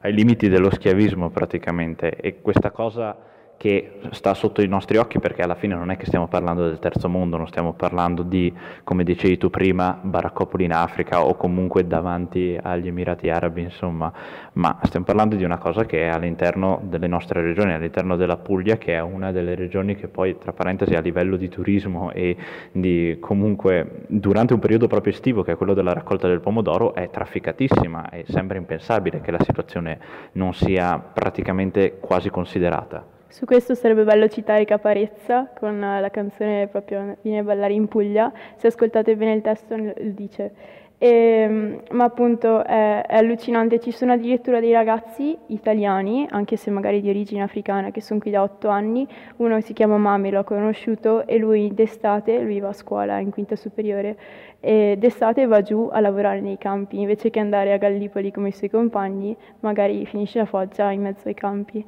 Ai 0.00 0.12
limiti 0.12 0.48
dello 0.48 0.70
schiavismo 0.70 1.30
praticamente. 1.30 2.10
E 2.16 2.42
questa 2.42 2.70
cosa 2.70 3.16
che 3.56 4.00
sta 4.10 4.34
sotto 4.34 4.62
i 4.62 4.68
nostri 4.68 4.96
occhi 4.96 5.18
perché 5.18 5.42
alla 5.42 5.54
fine 5.54 5.74
non 5.74 5.90
è 5.90 5.96
che 5.96 6.06
stiamo 6.06 6.28
parlando 6.28 6.66
del 6.66 6.78
terzo 6.78 7.08
mondo, 7.08 7.36
non 7.36 7.46
stiamo 7.46 7.72
parlando 7.72 8.22
di, 8.22 8.52
come 8.82 9.04
dicevi 9.04 9.38
tu 9.38 9.50
prima, 9.50 9.98
baraccopoli 10.00 10.64
in 10.64 10.72
Africa 10.72 11.24
o 11.24 11.34
comunque 11.34 11.86
davanti 11.86 12.58
agli 12.60 12.88
Emirati 12.88 13.30
Arabi, 13.30 13.62
insomma, 13.62 14.12
ma 14.54 14.78
stiamo 14.82 15.04
parlando 15.04 15.36
di 15.36 15.44
una 15.44 15.58
cosa 15.58 15.84
che 15.84 16.02
è 16.02 16.08
all'interno 16.08 16.80
delle 16.84 17.06
nostre 17.06 17.42
regioni, 17.42 17.72
all'interno 17.72 18.16
della 18.16 18.36
Puglia, 18.36 18.76
che 18.76 18.94
è 18.94 19.00
una 19.00 19.32
delle 19.32 19.54
regioni 19.54 19.94
che 19.96 20.08
poi, 20.08 20.38
tra 20.38 20.52
parentesi, 20.52 20.94
a 20.94 21.00
livello 21.00 21.36
di 21.36 21.48
turismo 21.48 22.12
e 22.12 22.36
di 22.72 23.16
comunque 23.20 24.04
durante 24.08 24.52
un 24.52 24.60
periodo 24.60 24.86
proprio 24.86 25.12
estivo, 25.12 25.42
che 25.42 25.52
è 25.52 25.56
quello 25.56 25.74
della 25.74 25.92
raccolta 25.92 26.28
del 26.28 26.40
pomodoro, 26.40 26.94
è 26.94 27.10
trafficatissima 27.10 28.10
e 28.10 28.24
sembra 28.28 28.58
impensabile 28.58 29.20
che 29.20 29.30
la 29.30 29.42
situazione 29.42 29.98
non 30.32 30.52
sia 30.54 30.98
praticamente 30.98 31.98
quasi 32.00 32.30
considerata. 32.30 33.13
Su 33.34 33.46
questo 33.46 33.74
sarebbe 33.74 34.04
bello 34.04 34.28
citare 34.28 34.64
Caparezza 34.64 35.50
con 35.58 35.80
la 35.80 36.08
canzone 36.08 36.68
proprio 36.68 37.16
Viene 37.20 37.40
a 37.40 37.42
ballare 37.42 37.72
in 37.72 37.88
Puglia, 37.88 38.32
se 38.54 38.68
ascoltate 38.68 39.16
bene 39.16 39.32
il 39.32 39.42
testo 39.42 39.74
lo 39.74 39.92
dice. 39.96 40.52
E, 40.98 41.08
ehm, 41.08 41.82
ma 41.90 42.04
appunto 42.04 42.64
è, 42.64 43.02
è, 43.04 43.16
allucinante, 43.16 43.80
ci 43.80 43.90
sono 43.90 44.12
addirittura 44.12 44.60
dei 44.60 44.70
ragazzi 44.70 45.36
italiani, 45.48 46.28
anche 46.30 46.54
se 46.54 46.70
magari 46.70 47.00
di 47.00 47.08
origine 47.08 47.42
africana, 47.42 47.90
che 47.90 48.00
sono 48.00 48.20
qui 48.20 48.30
da 48.30 48.40
otto 48.40 48.68
anni, 48.68 49.04
uno 49.38 49.60
si 49.60 49.72
chiama 49.72 49.96
Mami, 49.96 50.30
l'ho 50.30 50.44
conosciuto 50.44 51.26
e 51.26 51.36
lui 51.36 51.74
d'estate, 51.74 52.38
lui 52.38 52.60
va 52.60 52.68
a 52.68 52.72
scuola 52.72 53.18
in 53.18 53.32
quinta 53.32 53.56
superiore, 53.56 54.16
e 54.60 54.94
d'estate 54.96 55.44
va 55.46 55.60
giù 55.60 55.88
a 55.90 55.98
lavorare 55.98 56.40
nei 56.40 56.56
campi, 56.56 57.00
invece 57.00 57.30
che 57.30 57.40
andare 57.40 57.72
a 57.72 57.78
Gallipoli 57.78 58.30
come 58.30 58.50
i 58.50 58.52
suoi 58.52 58.70
compagni, 58.70 59.36
magari 59.58 60.06
finisce 60.06 60.38
a 60.38 60.44
Foggia 60.44 60.92
in 60.92 61.02
mezzo 61.02 61.26
ai 61.26 61.34
campi. 61.34 61.84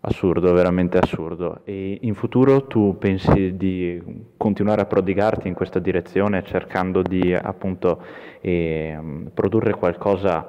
Assurdo, 0.00 0.52
veramente 0.52 0.96
assurdo. 0.96 1.62
E 1.64 1.98
in 2.02 2.14
futuro 2.14 2.66
tu 2.66 2.96
pensi 2.98 3.56
di 3.56 4.00
continuare 4.36 4.82
a 4.82 4.86
prodigarti 4.86 5.48
in 5.48 5.54
questa 5.54 5.80
direzione 5.80 6.44
cercando 6.44 7.02
di 7.02 7.34
appunto 7.34 8.00
eh, 8.40 8.96
produrre 9.34 9.72
qualcosa 9.72 10.46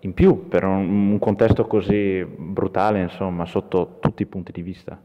in 0.00 0.12
più 0.12 0.48
per 0.48 0.64
un, 0.64 1.12
un 1.12 1.18
contesto 1.18 1.66
così 1.66 2.24
brutale, 2.24 3.00
insomma, 3.00 3.46
sotto 3.46 3.96
tutti 4.00 4.22
i 4.22 4.26
punti 4.26 4.52
di 4.52 4.60
vista? 4.60 5.00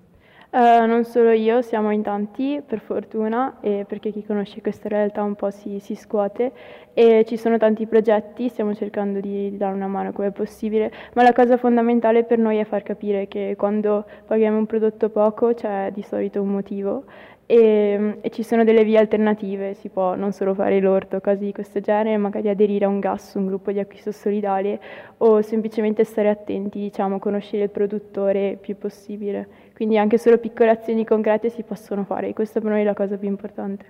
Uh, 0.52 0.88
non 0.88 1.04
solo 1.06 1.30
io, 1.30 1.62
siamo 1.62 1.92
in 1.92 2.02
tanti 2.02 2.60
per 2.66 2.80
fortuna, 2.80 3.58
e 3.62 3.86
perché 3.88 4.12
chi 4.12 4.26
conosce 4.26 4.62
questa 4.62 4.90
realtà 4.90 5.22
un 5.22 5.36
po' 5.36 5.52
si, 5.52 5.80
si 5.80 5.94
scuote. 5.94 6.52
E 6.94 7.24
ci 7.28 7.38
sono 7.38 7.60
tanti 7.60 7.86
progetti, 7.86 8.50
stiamo 8.50 8.74
cercando 8.74 9.20
di, 9.20 9.52
di, 9.52 9.58
dare 9.58 9.76
una 9.76 9.86
mano 9.86 10.12
come 10.12 10.32
possibile, 10.32 10.92
ma 11.14 11.22
la 11.22 11.34
cosa 11.34 11.56
fondamentale 11.58 12.24
per 12.24 12.40
noi 12.40 12.58
è 12.58 12.66
far 12.66 12.82
capire 12.82 13.28
che 13.28 13.54
quando 13.58 14.06
paghiamo 14.26 14.58
un 14.58 14.66
prodotto 14.66 15.10
poco 15.10 15.54
c'è 15.54 15.92
di 15.94 16.02
solito 16.02 16.42
un 16.42 16.50
motivo 16.50 17.04
e, 17.52 18.20
e, 18.22 18.30
ci 18.30 18.44
sono 18.44 18.64
delle 18.64 18.84
vie 18.84 19.00
alternative, 19.00 19.74
si 19.74 19.90
può 19.90 20.14
non 20.14 20.34
solo 20.34 20.54
fare 20.54 20.80
l'orto, 20.80 21.20
cose 21.20 21.40
di 21.40 21.52
questo 21.52 21.80
genere, 21.80 22.16
magari 22.18 22.48
aderire 22.48 22.86
a 22.86 22.88
un 22.90 23.00
gas, 23.00 23.34
un 23.34 23.48
gruppo 23.48 23.72
di 23.72 23.80
acquisto 23.80 24.12
solidale 24.12 24.80
o 25.18 25.42
semplicemente 25.42 26.04
stare 26.04 26.30
attenti, 26.30 26.78
diciamo, 26.78 27.18
conoscere 27.18 27.64
il 27.64 27.72
produttore 27.72 28.56
più 28.62 28.78
possibile. 28.78 29.48
Quindi 29.74 29.98
anche 29.98 30.20
solo 30.20 30.38
piccole 30.38 30.70
azioni 30.70 31.04
concrete 31.04 31.50
si 31.50 31.64
possono 31.64 32.04
fare 32.04 32.34
questa 32.34 32.62
per 32.62 32.70
noi 32.70 32.82
è 32.82 32.84
la 32.84 32.94
cosa 32.94 33.18
più 33.18 33.28
importante. 33.28 33.86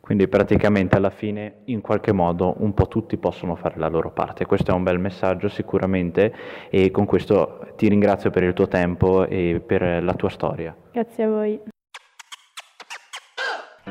Quindi 0.00 0.26
praticamente 0.26 0.96
alla 0.96 1.10
fine 1.10 1.56
in 1.64 1.82
qualche 1.82 2.12
modo 2.12 2.54
un 2.60 2.72
po' 2.72 2.88
tutti 2.88 3.18
possono 3.18 3.56
fare 3.56 3.74
la 3.76 3.88
loro 3.88 4.10
parte. 4.10 4.46
Questo 4.46 4.70
è 4.70 4.74
un 4.74 4.84
bel 4.84 4.98
messaggio 4.98 5.48
sicuramente 5.48 6.32
e 6.70 6.90
con 6.90 7.04
questo 7.04 7.74
ti 7.76 7.90
ringrazio 7.90 8.30
per 8.30 8.44
il 8.44 8.54
tuo 8.54 8.68
tempo 8.68 9.26
e 9.26 9.60
per 9.64 10.02
la 10.02 10.14
tua 10.14 10.30
storia. 10.30 10.74
Grazie 10.92 11.24
a 11.24 11.28
voi. 11.28 11.60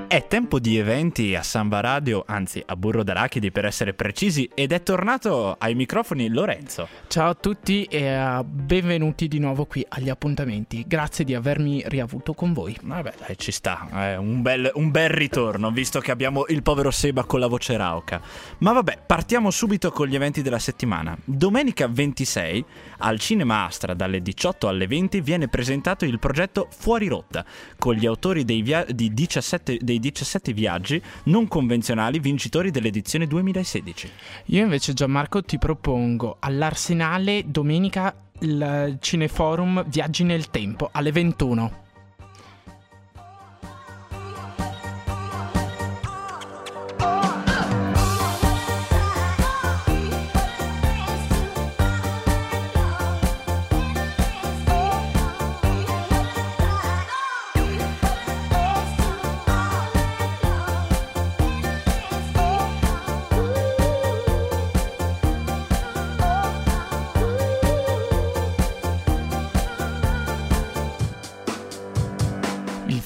È 0.08 0.26
tempo 0.28 0.60
di 0.60 0.78
eventi 0.78 1.36
a 1.36 1.44
Samba 1.44 1.80
Radio, 1.82 2.24
anzi 2.26 2.64
a 2.66 2.76
Burro 2.76 3.04
d'Arachidi 3.04 3.52
per 3.52 3.66
essere 3.66 3.94
precisi, 3.94 4.50
ed 4.54 4.72
è 4.72 4.82
tornato 4.82 5.56
ai 5.58 5.76
microfoni 5.76 6.30
Lorenzo. 6.30 6.88
Ciao 7.08 7.30
a 7.30 7.36
tutti 7.36 7.84
e 7.84 8.16
uh, 8.18 8.44
benvenuti 8.44 9.28
di 9.28 9.40
nuovo 9.40 9.66
qui 9.66 9.86
agli 9.88 10.10
appuntamenti. 10.10 10.84
Grazie 10.88 11.26
di 11.26 11.36
avermi 11.36 11.84
riavuto 11.86 12.34
con 12.34 12.54
voi. 12.54 12.76
Vabbè, 12.82 13.14
dai, 13.26 13.38
ci 13.38 13.52
sta, 13.52 13.88
è 13.92 14.18
un 14.18 14.42
bel, 14.42 14.72
un 14.76 14.90
bel 14.92 15.10
ritorno, 15.10 15.72
visto 15.72 16.00
che 16.00 16.12
abbiamo 16.12 16.46
il 16.48 16.64
povero 16.64 16.92
Seba 16.92 17.24
con 17.24 17.40
la 17.40 17.48
voce 17.48 17.78
rauca. 17.78 18.22
Ma 18.60 18.72
vabbè, 18.72 19.00
partiamo 19.06 19.52
subito 19.52 19.92
con 19.92 20.08
gli 20.08 20.16
eventi 20.16 20.42
della 20.42 20.60
settimana. 20.60 21.18
Domenica 21.24 21.88
26 21.88 22.66
al 23.00 23.20
Cinema 23.20 23.66
Astra 23.66 23.94
dalle 23.94 24.22
18 24.22 24.68
alle 24.68 24.88
20 24.88 25.22
viene 25.22 25.48
presentato 25.48 26.06
il 26.06 26.20
progetto 26.20 26.68
Fuori 26.72 27.08
Rotta, 27.08 27.46
con 27.78 27.94
gli 27.96 28.06
autori 28.06 28.44
dei, 28.44 28.62
via- 28.62 28.86
17, 28.88 29.78
dei 29.90 30.00
dei 30.00 30.00
17 30.00 30.54
viaggi 30.54 31.02
non 31.26 31.48
convenzionali 31.48 32.20
vincitori 32.20 32.70
dell'edizione 32.70 33.26
2016. 33.26 34.12
Io 34.46 34.62
invece 34.62 34.94
Gianmarco 34.94 35.42
ti 35.42 35.58
propongo 35.58 36.38
all'Arsenale 36.40 37.44
domenica 37.48 38.14
il 38.42 38.98
Cineforum 39.00 39.84
Viaggi 39.88 40.24
nel 40.24 40.52
Tempo 40.52 40.90
alle 40.92 41.12
21. 41.12 41.88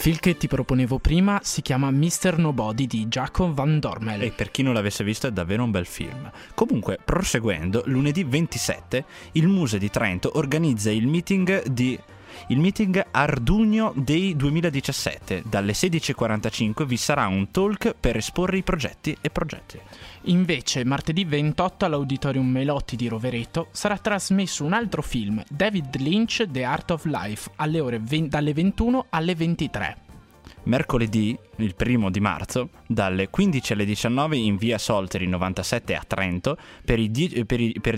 Film 0.04 0.18
che 0.18 0.36
ti 0.36 0.50
proponevo 0.50 1.00
prima 1.00 1.40
si 1.44 1.62
chiama 1.62 1.90
Mr. 1.90 2.38
Nobody 2.38 2.88
di 2.88 3.08
Jacob 3.08 3.54
Van 3.54 3.80
Dormel. 3.80 4.22
E 4.22 4.32
per 4.32 4.52
chi 4.52 4.62
non 4.62 4.74
l'avesse 4.74 5.02
visto 5.02 5.28
è 5.28 5.32
davvero 5.32 5.64
un 5.64 5.72
bel 5.72 5.86
film. 5.86 6.30
Comunque, 6.54 7.00
proseguendo, 7.02 7.84
lunedì 7.86 8.26
27 8.26 9.06
il 9.32 9.48
Muse 9.48 9.78
di 9.78 9.90
Trento 9.90 10.32
organizza 10.34 10.92
il 10.92 11.08
meeting 11.08 11.68
di 11.68 11.98
il 12.48 12.60
meeting 12.60 13.06
Ardugno 13.12 13.94
Day 13.96 14.36
2017. 14.36 15.44
Dalle 15.46 15.74
16.45 15.74 16.84
vi 16.84 16.98
sarà 16.98 17.28
un 17.28 17.52
talk 17.52 17.96
per 18.00 18.18
esporre 18.18 18.58
i 18.58 18.64
progetti 18.64 19.16
e 19.22 19.30
progetti. 19.30 19.80
Invece, 20.24 20.84
martedì 20.86 21.26
28 21.26 21.86
all'Auditorium 21.86 22.48
Melotti 22.48 22.96
di 22.96 23.08
Rovereto 23.08 23.68
sarà 23.72 23.98
trasmesso 23.98 24.64
un 24.64 24.74
altro 24.74 25.02
film, 25.02 25.44
David 25.50 25.98
Lynch 25.98 26.48
The 26.50 26.64
Art 26.64 26.92
of 26.92 27.06
Life, 27.06 27.52
alle 27.58 27.80
ore 27.80 28.00
ve- 28.00 28.28
dalle 28.28 28.54
21 28.54 29.06
alle 29.10 29.36
23. 29.36 30.03
Mercoledì, 30.66 31.38
il 31.58 31.76
primo 31.76 32.10
di 32.10 32.22
marzo, 32.22 32.70
dalle 32.88 33.30
15 33.30 33.74
alle 33.74 33.84
19 33.84 34.38
in 34.38 34.56
via 34.56 34.78
Solteri 34.78 35.28
97 35.28 35.94
a 35.94 36.04
Trento, 36.08 36.58
per, 36.86 37.00
i 37.00 37.12
die- 37.12 37.44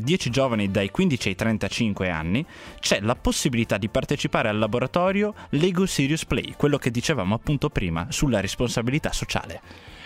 10 0.02 0.30
giovani 0.32 0.72
dai 0.72 0.90
15 0.90 1.28
ai 1.28 1.36
35 1.36 2.10
anni, 2.10 2.44
c'è 2.80 3.02
la 3.02 3.16
possibilità 3.16 3.78
di 3.78 3.88
partecipare 3.88 4.50
al 4.50 4.58
laboratorio 4.58 5.36
Lego 5.50 5.86
Serious 5.86 6.26
Play, 6.26 6.56
quello 6.58 6.78
che 6.78 6.90
dicevamo 6.90 7.36
appunto 7.36 7.70
prima 7.70 8.08
sulla 8.10 8.40
responsabilità 8.40 9.12
sociale. 9.12 9.62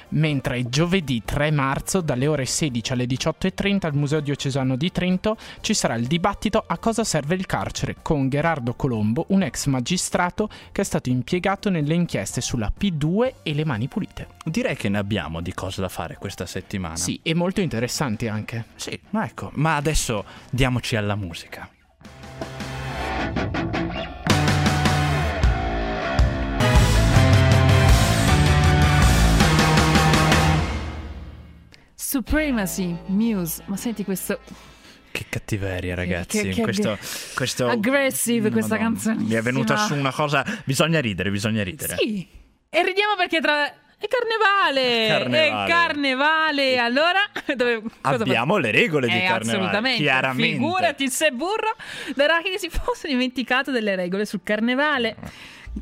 Mentre 0.10 0.70
giovedì 0.70 1.22
3 1.24 1.52
marzo 1.52 2.02
dalle 2.02 2.28
ore 2.28 2.46
16 2.46 2.94
alle 2.94 3.06
18.30 3.06 3.86
al 3.86 3.96
Museo 3.96 4.20
Diocesano 4.20 4.76
di 4.76 4.92
Trento 4.92 5.38
ci 5.62 5.74
sarà 5.74 5.96
il 5.96 6.08
dibattito 6.08 6.64
a 6.66 6.78
cosa 6.78 7.04
serve 7.04 7.36
il 7.36 7.46
carcere 7.46 7.98
con 8.02 8.30
Gerardo 8.30 8.74
Colombo, 8.74 9.26
un 9.30 9.44
ex 9.44 9.68
magistrato 9.68 10.50
che 10.72 10.82
è 10.82 10.84
stato 10.84 11.10
impiegato 11.10 11.70
nelle 11.70 11.94
inchieste 11.94 12.42
sulla 12.42 12.72
P2 12.78 13.34
e 13.44 13.54
le 13.54 13.66
mani 13.66 13.88
pulite. 13.88 14.28
Direi 14.46 14.76
che 14.76 14.90
ne 14.90 14.98
abbiamo 14.98 15.42
di 15.42 15.54
cose 15.54 15.82
da 15.82 15.90
fare 15.90 16.18
questa 16.18 16.46
settimana. 16.46 16.96
Sì, 16.96 17.20
e 17.22 17.34
molto 17.34 17.62
interessanti 17.62 18.28
anche. 18.28 18.66
Sì, 18.76 19.00
ma 19.12 19.26
ecco, 19.26 19.52
ma 19.56 19.76
adesso 19.76 20.26
diamoci 20.50 20.96
alla 20.96 21.16
musica. 21.16 21.70
Supremacy, 32.14 32.98
Muse. 33.06 33.62
Ma 33.68 33.78
senti 33.78 34.04
questo 34.04 34.40
Che 35.12 35.26
cattiveria, 35.30 35.94
ragazzi. 35.94 36.42
che- 36.42 36.50
che 36.50 36.62
questo, 36.64 36.98
questo- 37.36 37.68
aggressive 37.68 38.50
questa 38.50 38.78
Madonna, 38.80 38.94
canzone. 38.96 39.24
Mi 39.28 39.36
è 39.36 39.42
venuta 39.44 39.78
su 39.78 39.94
una 39.94 40.12
cosa. 40.12 40.44
Bisogna 40.64 41.00
ridere, 41.02 41.30
bisogna 41.30 41.62
ridere. 41.64 41.98
Sì. 41.98 42.28
E 42.68 42.84
ridiamo 42.84 43.14
perché 43.16 43.40
tra 43.40 43.64
è 43.64 44.08
carnevale. 44.08 45.06
Carnevale. 45.08 45.66
È 45.66 45.70
carnevale. 45.70 46.78
Allora, 46.80 47.20
dove, 47.56 47.84
Abbiamo 48.02 48.58
le 48.58 48.72
regole 48.72 49.06
di 49.06 49.14
Eh, 49.16 49.28
carnevale. 49.28 49.52
assolutamente. 49.60 50.02
Chiaramente. 50.02 50.58
Figurati 50.58 51.10
se 51.12 51.30
burro 51.30 51.76
D'Arachidi 52.16 52.58
si 52.58 52.70
fosse 52.72 53.08
dimenticato 53.08 53.70
delle 53.70 53.96
regole 53.96 54.26
sul 54.26 54.42
carnevale. 54.42 55.16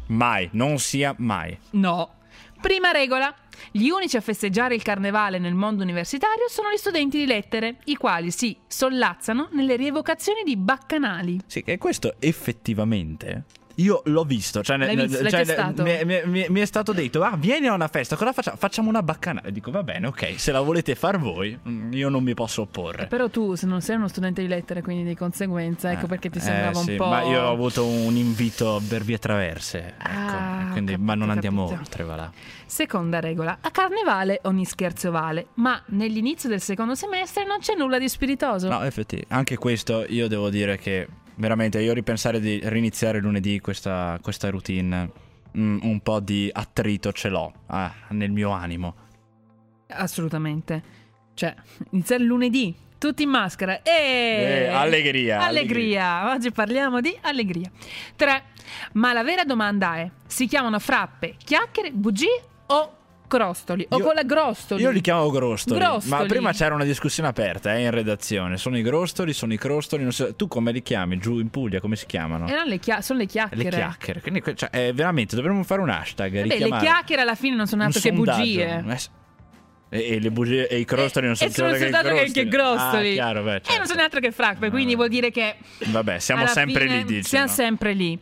Mai, 0.08 0.50
non 0.52 0.78
sia 0.78 1.16
mai. 1.20 1.58
No. 1.70 2.16
Prima 2.60 2.92
regola. 2.92 3.34
Gli 3.72 3.90
unici 3.90 4.18
a 4.18 4.22
festeggiare 4.22 4.76
il 4.76 4.84
carnevale 4.84 5.40
nel 5.40 5.54
mondo 5.54 5.84
universitario 5.84 6.48
sono 6.48 6.72
gli 6.72 6.78
studenti 6.78 7.18
di 7.18 7.26
lettere, 7.26 7.78
i 7.86 7.96
quali 7.96 8.32
si 8.32 8.58
sollazzano 8.68 9.50
nelle 9.52 9.76
rievocazioni 9.76 10.44
di 10.44 10.58
baccanali. 10.58 11.40
Sì, 11.46 11.64
che 11.64 11.78
questo 11.78 12.16
effettivamente. 12.20 13.46
Io 13.80 14.02
l'ho 14.06 14.24
visto, 14.24 14.64
cioè, 14.64 14.76
L'hai 14.78 14.96
visto? 14.96 15.22
L'hai 15.22 15.30
cioè, 15.46 15.74
mi, 15.84 16.04
mi- 16.06 16.22
mi- 16.26 16.46
mi 16.50 16.60
è 16.62 16.66
stato 16.66 16.94
detto, 16.94 17.22
ah, 17.22 17.36
vieni 17.38 17.68
a 17.68 17.74
una 17.74 17.88
festa, 17.88 18.16
cosa 18.16 18.34
facciamo? 18.34 18.58
Facciamo 18.58 18.90
una 18.90 19.04
baccanale. 19.04 19.52
Dico, 19.52 19.70
va 19.70 19.84
bene, 19.84 20.08
ok, 20.08 20.40
se 20.40 20.52
la 20.52 20.62
volete 20.62 20.96
far 20.96 21.20
voi, 21.20 21.58
mm, 21.68 21.94
io 21.94 22.10
non 22.10 22.24
mi 22.24 22.34
posso 22.34 22.64
opporre. 22.64 23.06
Però 23.06 23.30
tu 23.30 23.54
se 23.54 23.68
non 23.68 23.82
sei 23.82 23.96
uno 23.98 24.08
studente 24.08 24.42
di 24.42 24.48
lettere, 24.48 24.82
quindi 24.82 25.04
di 25.08 25.16
conseguenza, 25.16 25.92
ecco 25.92 26.08
perché 26.08 26.30
ti 26.32 26.40
Eh, 26.40 26.42
sembrava 26.42 26.80
sì, 26.82 26.92
un 26.92 26.98
po'... 26.98 27.08
Ma 27.08 27.22
io 27.22 27.42
ho 27.44 27.52
avuto 27.52 27.86
un 27.86 28.16
invito 28.16 28.82
per 28.90 29.04
vie 29.04 29.20
traverse, 29.20 29.94
ecco, 29.98 30.10
Ah, 30.10 30.70
quindi, 30.72 30.94
ho 30.94 30.98
ma 30.98 31.14
non 31.14 31.28
capito, 31.28 31.32
andiamo 31.34 31.64
capito. 31.66 31.82
oltre, 31.82 32.04
va 32.04 32.16
là. 32.16 32.32
Seconda 32.66 33.20
regola. 33.20 33.60
A 33.62 33.70
carnevale 33.70 34.40
ogni 34.46 34.66
scherzo 34.66 35.12
vale, 35.12 35.48
ma 35.56 35.80
nell'inizio 35.90 36.50
del 36.50 36.62
secondo 36.62 36.96
semestre 36.96 37.46
non 37.46 37.60
c'è 37.60 37.76
nulla 37.76 38.00
di 38.00 38.10
spiritoso. 38.10 38.68
No, 38.70 38.82
effettivamente, 38.84 39.34
anche 39.36 39.56
questo 39.58 40.04
io 40.10 40.28
devo 40.28 40.50
dire 40.50 40.78
che 40.78 41.08
veramente 41.38 41.82
io 41.82 41.94
ripensare 41.94 42.40
di 42.40 42.60
riniziare 42.64 43.20
lunedì 43.20 43.60
questa, 43.60 44.20
questa 44.22 44.50
routine, 44.50 45.12
mm, 45.58 45.80
un 45.82 46.00
po' 46.02 46.20
di 46.20 46.50
attrito 46.52 47.12
ce 47.12 47.30
l'ho 47.30 47.54
ah, 47.68 47.94
nel 48.10 48.32
mio 48.32 48.52
animo. 48.52 48.96
Assolutamente. 49.88 50.96
Cioè, 51.34 51.54
inizia 51.92 52.16
il 52.16 52.24
lunedì, 52.24 52.76
tutti 52.98 53.24
in 53.24 53.30
maschera. 53.30 53.82
E... 53.82 53.92
Eh, 53.92 54.68
allegria, 54.68 55.42
Allegria. 55.42 56.32
Oggi 56.32 56.52
parliamo 56.52 57.00
di 57.00 57.16
allegria. 57.22 57.70
3. 58.16 58.44
Ma 58.94 59.14
la 59.14 59.24
vera 59.24 59.44
domanda 59.44 59.96
è, 59.96 60.10
si 60.26 60.48
chiamano 60.48 60.80
frappe, 60.80 61.36
chiacchiere, 61.38 61.92
bugie 61.92 62.42
o 62.68 62.97
crostoli? 63.28 63.86
o 63.90 63.98
Io- 63.98 64.04
con 64.04 64.14
la 64.16 64.24
grostoli? 64.24 64.82
Io 64.82 64.90
li 64.90 65.02
chiamo 65.02 65.30
grostoli, 65.30 65.80
Grostoli. 65.80 66.10
ma 66.22 66.26
prima 66.28 66.52
c'era 66.54 66.74
una 66.76 66.84
discussione 66.84 67.30
aperta 67.30 67.76
eh, 67.76 67.84
in 67.84 67.92
redazione. 67.92 68.58
Sono 68.58 68.78
i 68.78 68.82
grostoli, 68.82 69.34
sono 69.34 69.54
i 69.54 69.58
crostoli, 69.58 70.10
so- 70.12 70.36
tu 70.36 70.48
come 70.48 70.72
li 70.72 70.82
chiami 70.82 71.18
giù 71.18 71.40
in 71.40 71.50
Puglia, 71.50 71.80
come 71.80 71.96
si 71.96 72.06
chiamano? 72.06 72.48
Eh, 72.48 72.54
no, 72.54 72.64
le 72.64 72.80
chia- 72.80 73.02
sono 73.02 73.20
le 73.20 73.26
chiacchiere. 73.26 73.64
Le 73.70 73.70
chiacchiere, 73.76 74.22
quindi 74.22 74.42
cioè, 74.56 74.70
eh, 74.72 74.94
veramente 74.94 75.36
dovremmo 75.36 75.64
fare 75.64 75.82
un 75.82 75.90
hashtag. 75.90 76.42
Vabbè, 76.42 76.58
le 76.60 76.70
chiacchiere 76.80 77.22
alla 77.22 77.36
fine 77.36 77.56
non 77.56 77.68
sono 77.68 77.84
altro 77.84 78.00
che 78.02 78.14
sondaggio. 78.14 78.38
bugie. 78.40 78.84
Eh, 78.88 79.00
E, 79.90 80.16
e 80.16 80.20
le 80.20 80.32
bugie 80.32 80.68
e 80.68 80.80
i 80.80 80.84
crostoli 80.86 81.28
non 81.28 81.38
sono 81.38 81.50
e 81.50 81.54
sono 81.54 81.68
altro 81.70 81.84
soltanto 81.84 82.14
che, 82.14 82.32
che 82.32 82.48
grostoli. 82.50 83.12
Ah, 83.12 83.14
chiaro, 83.14 83.42
beh, 83.44 83.50
E 83.50 83.54
non 83.54 83.62
certo. 83.64 83.86
sono 83.88 84.02
altro 84.02 84.20
che 84.20 84.32
frappe, 84.32 84.70
quindi 84.70 84.96
vuol 84.96 85.08
dire 85.08 85.32
che 85.32 85.56
Vabbè, 85.86 86.20
siamo 86.20 86.46
sempre 86.48 86.82
fine 86.88 86.98
lì, 86.98 87.04
dice. 87.06 87.30
Siamo 87.30 87.46
no? 87.46 87.52
sempre 87.54 87.94
lì. 87.94 88.20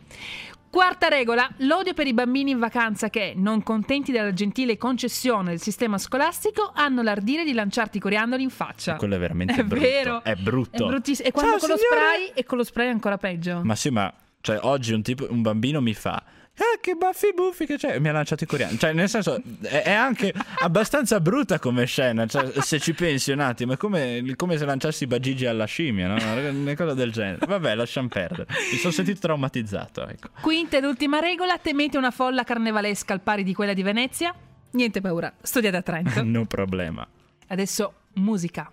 Quarta 0.76 1.08
regola, 1.08 1.48
l'odio 1.60 1.94
per 1.94 2.06
i 2.06 2.12
bambini 2.12 2.50
in 2.50 2.58
vacanza 2.58 3.08
che, 3.08 3.32
non 3.34 3.62
contenti 3.62 4.12
della 4.12 4.34
gentile 4.34 4.76
concessione 4.76 5.48
del 5.48 5.60
sistema 5.62 5.96
scolastico, 5.96 6.70
hanno 6.74 7.00
l'ardire 7.00 7.44
di 7.44 7.54
lanciarti 7.54 7.98
coriandoli 7.98 8.42
in 8.42 8.50
faccia. 8.50 8.96
Quello 8.96 9.14
è 9.14 9.18
veramente 9.18 9.54
È 9.54 9.64
brutto. 9.64 9.82
vero. 9.82 10.22
È 10.22 10.34
brutto. 10.34 10.84
È 10.84 10.86
bruttissimo. 10.86 11.28
E 11.28 11.32
quando 11.32 11.52
Ciao, 11.52 11.60
con 11.60 11.68
lo 11.70 11.76
signore. 11.78 12.14
spray, 12.14 12.30
e 12.34 12.44
con 12.44 12.58
lo 12.58 12.64
spray 12.64 12.88
è 12.88 12.90
ancora 12.90 13.16
peggio. 13.16 13.62
Ma 13.64 13.74
sì, 13.74 13.88
ma 13.88 14.12
cioè, 14.42 14.58
oggi 14.64 14.92
un, 14.92 15.00
tipo, 15.00 15.26
un 15.30 15.40
bambino 15.40 15.80
mi 15.80 15.94
fa. 15.94 16.22
Ah, 16.58 16.78
che 16.80 16.94
baffi 16.94 17.32
buffi 17.34 17.66
che 17.66 17.76
c'è! 17.76 17.98
Mi 17.98 18.08
ha 18.08 18.12
lanciato 18.12 18.44
i 18.44 18.46
coreani. 18.46 18.78
Cioè, 18.78 18.92
nel 18.92 19.08
senso, 19.08 19.40
è, 19.60 19.82
è 19.82 19.92
anche 19.92 20.32
abbastanza 20.62 21.20
brutta 21.20 21.58
come 21.58 21.84
scena. 21.84 22.26
Cioè, 22.26 22.52
se 22.62 22.80
ci 22.80 22.94
pensi 22.94 23.30
un 23.30 23.40
attimo, 23.40 23.74
è 23.74 23.76
come, 23.76 24.22
come 24.36 24.56
se 24.56 24.64
lanciassi 24.64 25.06
bagigi 25.06 25.44
alla 25.44 25.66
scimmia, 25.66 26.08
no? 26.08 26.14
Una 26.50 26.74
cosa 26.74 26.94
del 26.94 27.12
genere. 27.12 27.44
Vabbè, 27.46 27.74
lasciamo 27.74 28.08
perdere. 28.08 28.46
Mi 28.72 28.78
sono 28.78 28.92
sentito 28.92 29.20
traumatizzato, 29.20 30.08
ecco. 30.08 30.28
Quinta 30.40 30.78
ed 30.78 30.84
ultima 30.84 31.18
regola, 31.20 31.58
temete 31.58 31.98
una 31.98 32.10
folla 32.10 32.42
carnevalesca 32.42 33.12
al 33.12 33.20
pari 33.20 33.42
di 33.42 33.52
quella 33.52 33.74
di 33.74 33.82
Venezia? 33.82 34.34
Niente 34.70 35.00
paura, 35.00 35.32
studiate 35.40 35.76
a 35.76 35.82
Trento. 35.82 36.22
no 36.24 36.46
problema. 36.46 37.06
Adesso 37.48 37.92
musica. 38.14 38.70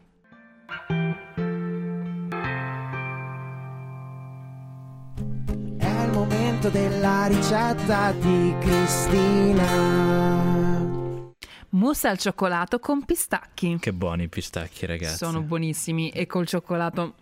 Momento 6.14 6.70
della 6.70 7.26
ricetta 7.26 8.12
di 8.14 8.54
Cristina. 8.60 9.66
Mousse 11.70 12.08
al 12.08 12.20
cioccolato 12.20 12.78
con 12.80 13.04
pistacchi. 13.04 13.78
Che 13.80 13.94
buoni 13.94 14.24
i 14.24 14.28
pistacchi, 14.28 14.86
ragazzi. 14.86 15.18
Sono 15.18 15.42
buonissimi 15.42 16.12
e 16.12 16.28
col 16.28 16.46
cioccolato. 16.46 17.16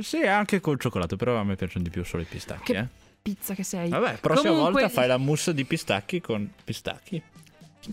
Sì, 0.00 0.22
anche 0.26 0.60
col 0.60 0.78
cioccolato, 0.78 1.16
però 1.16 1.38
a 1.38 1.44
me 1.44 1.56
piacciono 1.56 1.82
di 1.82 1.90
più 1.90 2.04
solo 2.04 2.22
i 2.22 2.26
pistacchi, 2.26 2.72
Che 2.72 2.78
eh. 2.78 2.86
pizza 3.22 3.54
che 3.54 3.64
sei. 3.64 3.88
Vabbè, 3.88 4.18
prossima 4.20 4.50
Comunque, 4.50 4.82
volta 4.82 4.88
fai 4.90 5.08
la 5.08 5.16
mousse 5.16 5.54
di 5.54 5.64
pistacchi 5.64 6.20
con 6.20 6.48
pistacchi. 6.62 7.20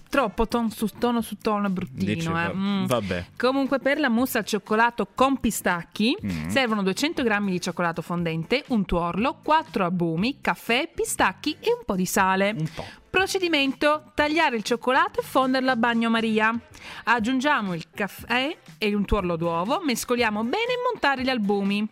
Troppo 0.09 0.47
ton 0.47 0.69
su 0.71 0.87
tono 0.87 1.21
su 1.21 1.37
tono 1.37 1.67
è 1.67 1.69
bruttino. 1.69 2.13
Dici, 2.13 2.27
eh. 2.29 2.53
Mm. 2.53 2.85
vabbè. 2.85 3.25
Comunque, 3.37 3.79
per 3.79 3.99
la 3.99 4.09
mousse 4.09 4.37
al 4.39 4.45
cioccolato 4.45 5.07
con 5.13 5.39
pistacchi 5.39 6.15
Mm. 6.23 6.49
servono 6.49 6.83
200 6.83 7.23
g 7.23 7.39
di 7.49 7.61
cioccolato 7.61 8.01
fondente, 8.01 8.63
un 8.69 8.85
tuorlo, 8.85 9.39
4 9.43 9.83
albumi, 9.85 10.37
caffè, 10.41 10.89
pistacchi 10.93 11.55
e 11.59 11.73
un 11.77 11.83
po' 11.85 11.95
di 11.95 12.05
sale. 12.05 12.55
Un 12.57 12.69
po'. 12.73 12.85
Procedimento: 13.09 14.11
tagliare 14.15 14.55
il 14.55 14.63
cioccolato 14.63 15.19
e 15.19 15.23
fonderlo 15.23 15.71
a 15.71 15.75
bagnomaria. 15.75 16.57
Aggiungiamo 17.05 17.73
il 17.73 17.85
caffè 17.93 18.55
e 18.77 18.95
un 18.95 19.05
tuorlo 19.05 19.35
d'uovo, 19.35 19.81
mescoliamo 19.83 20.43
bene 20.43 20.73
e 20.73 20.91
montare 20.91 21.23
gli 21.23 21.29
albumi. 21.29 21.87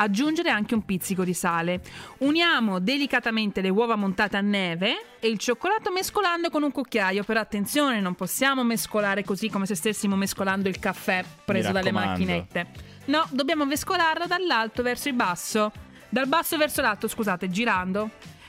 Aggiungere 0.00 0.48
anche 0.48 0.74
un 0.74 0.86
pizzico 0.86 1.24
di 1.24 1.34
sale. 1.34 1.82
Uniamo 2.18 2.78
delicatamente 2.78 3.60
le 3.60 3.68
uova 3.68 3.96
montate 3.96 4.38
a 4.38 4.40
neve 4.40 5.18
e 5.20 5.28
il 5.28 5.36
cioccolato 5.36 5.92
mescolando 5.92 6.48
con 6.48 6.62
un 6.62 6.72
cucchiaio. 6.72 7.22
Però 7.22 7.38
attenzione, 7.38 8.00
non 8.00 8.14
possiamo 8.14 8.64
mescolare 8.64 9.22
così 9.24 9.50
come 9.50 9.66
se 9.66 9.74
stessimo 9.74 10.16
mescolando 10.16 10.70
il 10.70 10.78
caffè 10.78 11.22
preso 11.44 11.70
dalle 11.70 11.92
macchinette. 11.92 12.66
No, 13.06 13.26
dobbiamo 13.30 13.66
mescolarlo 13.66 14.26
dall'alto 14.26 14.82
verso 14.82 15.08
il 15.08 15.14
basso. 15.14 15.70
Dal 16.08 16.26
basso 16.26 16.56
verso 16.56 16.80
l'alto, 16.80 17.06
scusate, 17.06 17.50
girando. 17.50 18.08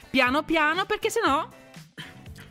Piano 0.10 0.44
piano 0.44 0.86
perché 0.86 1.10
sennò 1.10 1.46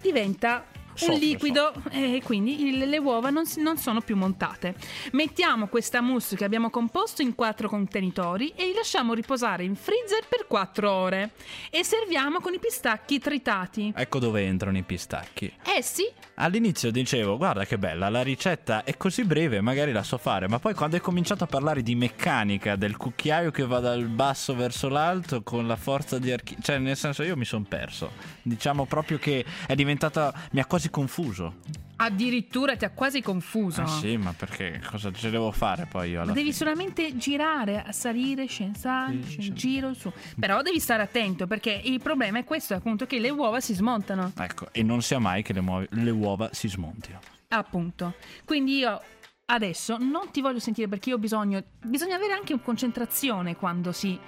diventa 0.02 0.64
Soffre, 1.00 1.14
un 1.14 1.20
liquido 1.20 1.72
e 1.90 2.20
quindi 2.24 2.66
il- 2.66 2.88
le 2.88 2.98
uova 2.98 3.30
non, 3.30 3.44
non 3.58 3.76
sono 3.76 4.00
più 4.00 4.16
montate. 4.16 4.74
Mettiamo 5.12 5.68
questa 5.68 6.00
mousse 6.00 6.36
che 6.36 6.44
abbiamo 6.44 6.70
composto 6.70 7.22
in 7.22 7.34
quattro 7.34 7.68
contenitori 7.68 8.52
e 8.56 8.66
li 8.66 8.74
lasciamo 8.74 9.14
riposare 9.14 9.64
in 9.64 9.74
freezer 9.76 10.26
per 10.28 10.46
4 10.46 10.90
ore 10.90 11.30
e 11.70 11.84
serviamo 11.84 12.40
con 12.40 12.54
i 12.54 12.58
pistacchi 12.58 13.18
tritati. 13.18 13.92
Ecco 13.94 14.18
dove 14.18 14.44
entrano 14.44 14.76
i 14.78 14.82
pistacchi. 14.82 15.52
Essi 15.64 16.04
All'inizio 16.42 16.90
dicevo, 16.90 17.36
guarda 17.36 17.66
che 17.66 17.76
bella, 17.76 18.08
la 18.08 18.22
ricetta 18.22 18.82
è 18.84 18.96
così 18.96 19.24
breve, 19.24 19.60
magari 19.60 19.92
la 19.92 20.02
so 20.02 20.16
fare, 20.16 20.48
ma 20.48 20.58
poi 20.58 20.72
quando 20.72 20.96
hai 20.96 21.02
cominciato 21.02 21.44
a 21.44 21.46
parlare 21.46 21.82
di 21.82 21.94
meccanica, 21.94 22.76
del 22.76 22.96
cucchiaio 22.96 23.50
che 23.50 23.66
va 23.66 23.78
dal 23.78 24.06
basso 24.06 24.54
verso 24.54 24.88
l'alto 24.88 25.42
con 25.42 25.66
la 25.66 25.76
forza 25.76 26.18
di 26.18 26.32
archi... 26.32 26.56
Cioè, 26.60 26.78
nel 26.78 26.96
senso, 26.96 27.22
io 27.22 27.36
mi 27.36 27.44
sono 27.44 27.64
perso. 27.68 28.12
Diciamo 28.40 28.86
proprio 28.86 29.18
che 29.18 29.44
è 29.66 29.74
diventata... 29.74 30.32
mi 30.52 30.60
ha 30.60 30.64
quasi 30.64 30.88
confuso. 30.90 31.55
addirittura 32.03 32.76
ti 32.76 32.87
ha 32.87 32.90
quasi 32.90 33.20
confuso. 33.20 33.83
Ah 33.83 33.87
sì, 33.87 34.16
ma 34.16 34.33
perché 34.33 34.81
cosa 34.90 35.12
ce 35.12 35.29
devo 35.29 35.50
fare 35.53 35.85
poi 35.87 36.11
io 36.12 36.22
alla 36.22 36.33
Devi 36.33 36.44
fine? 36.46 36.55
solamente 36.57 37.16
girare, 37.18 37.85
salire, 37.90 38.46
scendere, 38.46 39.22
Sì, 39.26 39.42
sì. 39.42 39.53
giro 39.53 39.92
su. 39.92 40.11
Però 40.38 40.62
devi 40.62 40.81
stare 40.81 41.03
attento 41.03 41.46
perché 41.46 41.79
il 41.85 42.00
problema 42.00 42.38
è 42.38 42.44
questo, 42.44 42.72
appunto, 42.72 43.05
che 43.07 43.18
le 43.18 43.29
uova 43.29 43.61
si 43.61 43.74
smontano. 43.74 44.33
Ecco, 44.38 44.68
e 44.72 44.83
non 44.83 45.03
sia 45.03 45.18
mai 45.18 45.42
che 45.42 45.53
le, 45.53 45.61
muove- 45.61 45.88
le 45.90 46.11
uova 46.11 46.48
si 46.53 46.68
smontino. 46.68 47.18
Appunto. 47.48 48.14
Quindi 48.46 48.79
io 48.79 48.98
adesso 49.46 49.98
non 49.98 50.31
ti 50.31 50.40
voglio 50.40 50.59
sentire 50.61 50.88
perché 50.88 51.11
io 51.11 51.16
ho 51.16 51.18
bisogno. 51.18 51.62
Bisogna 51.85 52.14
avere 52.16 52.33
anche 52.33 52.59
concentrazione 52.62 53.57
quando 53.57 53.92
si. 53.92 54.18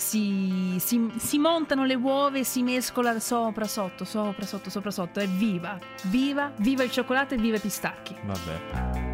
Si, 0.00 0.76
si- 0.78 1.12
si 1.18 1.38
montano 1.38 1.84
le 1.84 1.94
uova 1.94 2.38
e 2.38 2.44
si 2.44 2.62
mescola 2.62 3.20
sopra, 3.20 3.66
sotto, 3.66 4.06
sopra, 4.06 4.46
sotto, 4.46 4.70
sopra, 4.70 4.90
sotto. 4.90 5.20
È 5.20 5.28
viva, 5.28 5.78
viva, 6.04 6.50
viva 6.56 6.82
il 6.82 6.90
cioccolato 6.90 7.34
e 7.34 7.36
viva 7.36 7.56
i 7.58 7.60
pistacchi. 7.60 8.16
Vabbè. 8.24 9.08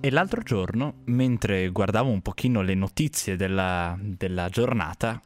E 0.00 0.10
l'altro 0.10 0.42
giorno, 0.42 0.94
mentre 1.04 1.68
guardavo 1.68 2.10
un 2.10 2.20
pochino 2.20 2.62
le 2.62 2.74
notizie 2.74 3.36
della, 3.36 3.96
della 4.00 4.48
giornata, 4.48 5.22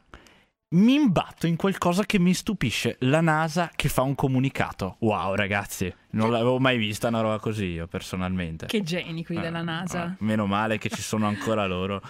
mi 0.69 0.95
imbatto 0.95 1.47
in 1.47 1.55
qualcosa 1.55 2.03
che 2.05 2.19
mi 2.19 2.33
stupisce. 2.33 2.97
La 3.01 3.21
NASA 3.21 3.71
che 3.75 3.87
fa 3.87 4.01
un 4.01 4.15
comunicato. 4.15 4.97
Wow, 4.99 5.33
ragazzi, 5.35 5.93
non 6.11 6.29
l'avevo 6.31 6.59
mai 6.59 6.77
vista 6.77 7.07
una 7.07 7.21
roba 7.21 7.39
così 7.39 7.65
io 7.65 7.87
personalmente. 7.87 8.65
Che 8.65 8.83
geni 8.83 9.23
qui 9.23 9.39
della 9.39 9.59
Eh, 9.59 9.63
NASA. 9.63 10.05
eh, 10.07 10.23
meno 10.23 10.45
male 10.45 10.77
che 10.77 10.89
ci 10.89 11.01
sono 11.01 11.25
ancora 11.27 11.65
loro. 11.67 12.01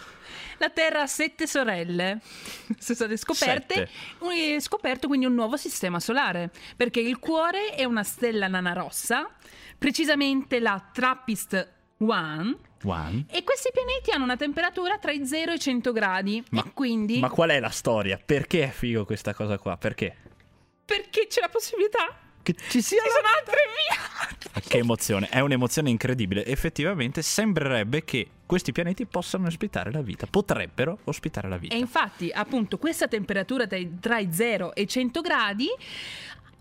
La 0.58 0.72
Terra 0.72 1.04
ha 1.04 1.08
sette 1.08 1.46
sorelle, 1.46 2.20
sono 2.80 2.96
state 2.96 3.16
scoperte, 3.18 3.90
un- 4.20 4.32
è 4.32 4.60
scoperto 4.60 5.08
quindi 5.08 5.28
un 5.28 5.36
nuovo 5.36 5.56
sistema 5.56 6.00
solare, 6.00 6.50
perché 6.76 7.00
il 7.00 7.20
cuore 7.20 7.76
è 7.76 7.84
una 7.84 8.02
stella 8.02 8.48
nana 8.48 8.74
rossa, 8.74 9.30
precisamente 9.78 10.60
la 10.60 10.84
Trappist 10.92 11.74
1, 11.98 12.58
One. 12.84 13.26
e 13.32 13.44
questi 13.44 13.70
pianeti 13.74 14.12
hanno 14.12 14.24
una 14.24 14.38
temperatura 14.38 14.98
tra 14.98 15.12
i 15.12 15.26
0 15.26 15.52
e 15.52 15.56
i 15.56 15.60
100 15.60 15.92
gradi, 15.92 16.44
Ma- 16.52 16.64
e 16.64 16.72
quindi 16.74 17.20
Ma 17.20 17.30
qual 17.30 17.50
è 17.50 17.60
la 17.60 17.70
storia? 17.70 18.20
Perché 18.24 18.64
è 18.66 18.70
figo 18.70 19.06
questa 19.06 19.34
cosa 19.34 19.58
qua? 19.58 19.78
Perché? 19.78 20.16
perché 20.88 21.28
c'è 21.28 21.42
la 21.42 21.50
possibilità 21.50 22.18
Che 22.42 22.54
ci 22.70 22.82
sia 22.82 23.02
ci 23.02 23.10
sono 23.10 23.28
altre 23.38 23.58
via. 23.76 24.62
Che 24.68 24.78
emozione, 24.78 25.28
è 25.28 25.42
un'emozione 25.42 25.90
incredibile. 25.90 26.46
Effettivamente 26.46 27.22
sembrerebbe 27.22 28.06
che 28.06 28.26
questi 28.46 28.72
pianeti 28.72 29.06
possano 29.06 29.48
ospitare 29.48 29.92
la 29.92 30.02
vita, 30.02 30.28
potrebbero 30.28 31.00
ospitare 31.06 31.50
la 31.50 31.58
vita. 31.58 31.76
E 31.76 31.78
infatti, 31.78 32.32
appunto, 32.34 32.78
questa 32.78 33.10
temperatura 33.10 33.68
tra 33.68 33.78
i, 33.78 34.00
tra 34.00 34.18
i 34.20 34.32
0 34.32 34.74
e 34.76 34.84
i 34.84 34.88
100 34.88 35.20
gradi 35.22 35.68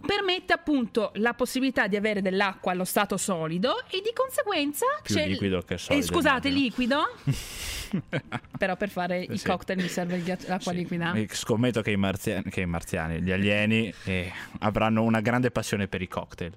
permette 0.05 0.53
appunto 0.53 1.11
la 1.17 1.33
possibilità 1.35 1.87
di 1.87 1.97
avere 1.97 2.21
dell'acqua 2.23 2.73
allo 2.73 2.85
stato 2.85 3.17
solido 3.17 3.79
e 3.91 4.01
di 4.03 4.13
conseguenza 4.15 4.85
Più 5.03 5.15
c'è 5.15 5.27
liquido 5.27 5.63
che 5.63 5.79
solido, 5.79 6.05
Eh, 6.05 6.09
scusate, 6.09 6.49
immagino. 6.49 6.65
liquido? 6.69 7.03
Però 8.59 8.77
per 8.77 8.89
fare 8.91 9.23
i 9.23 9.39
Sì. 9.39 9.47
cocktail 9.47 9.81
mi 9.81 9.89
serve 9.89 10.21
ghiaccio- 10.23 10.49
l'acqua 10.49 10.73
Sì. 10.73 10.79
liquida. 10.79 11.15
Scommetto 11.31 11.83
che 11.83 11.91
i, 11.93 11.97
marziani, 11.97 12.43
che 12.51 12.61
i 12.61 12.67
marziani, 12.67 13.21
gli 13.23 13.31
alieni, 13.31 13.93
eh, 14.05 14.33
avranno 14.61 15.03
una 15.03 15.21
grande 15.21 15.51
passione 15.51 15.89
per 15.89 16.03
i 16.03 16.09
cocktail. 16.09 16.53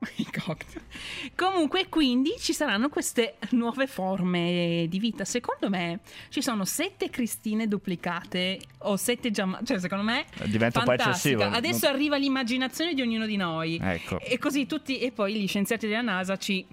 Comunque, 1.34 1.88
quindi 1.88 2.34
ci 2.38 2.52
saranno 2.52 2.88
queste 2.88 3.36
nuove 3.50 3.86
forme 3.86 4.86
di 4.88 4.98
vita. 4.98 5.24
Secondo 5.24 5.68
me 5.68 6.00
ci 6.28 6.40
sono 6.40 6.64
sette 6.64 7.10
Cristine 7.10 7.66
duplicate 7.66 8.60
o 8.78 8.96
sette 8.96 9.30
Giamma. 9.30 9.60
Cioè, 9.64 9.78
secondo 9.78 10.04
me 10.04 10.26
Diventa 10.44 10.80
un 10.80 10.84
po' 10.84 10.90
fantastica. 10.92 11.10
eccessivo. 11.10 11.56
Adesso 11.56 11.86
arriva 11.86 12.16
l'immaginazione 12.16 12.94
di 12.94 13.02
ognuno 13.02 13.26
di 13.26 13.36
noi. 13.36 13.78
Ecco. 13.82 14.20
E 14.20 14.38
così 14.38 14.66
tutti, 14.66 14.98
e 14.98 15.10
poi 15.10 15.34
gli 15.34 15.48
scienziati 15.48 15.86
della 15.86 16.02
NASA 16.02 16.36
ci, 16.36 16.64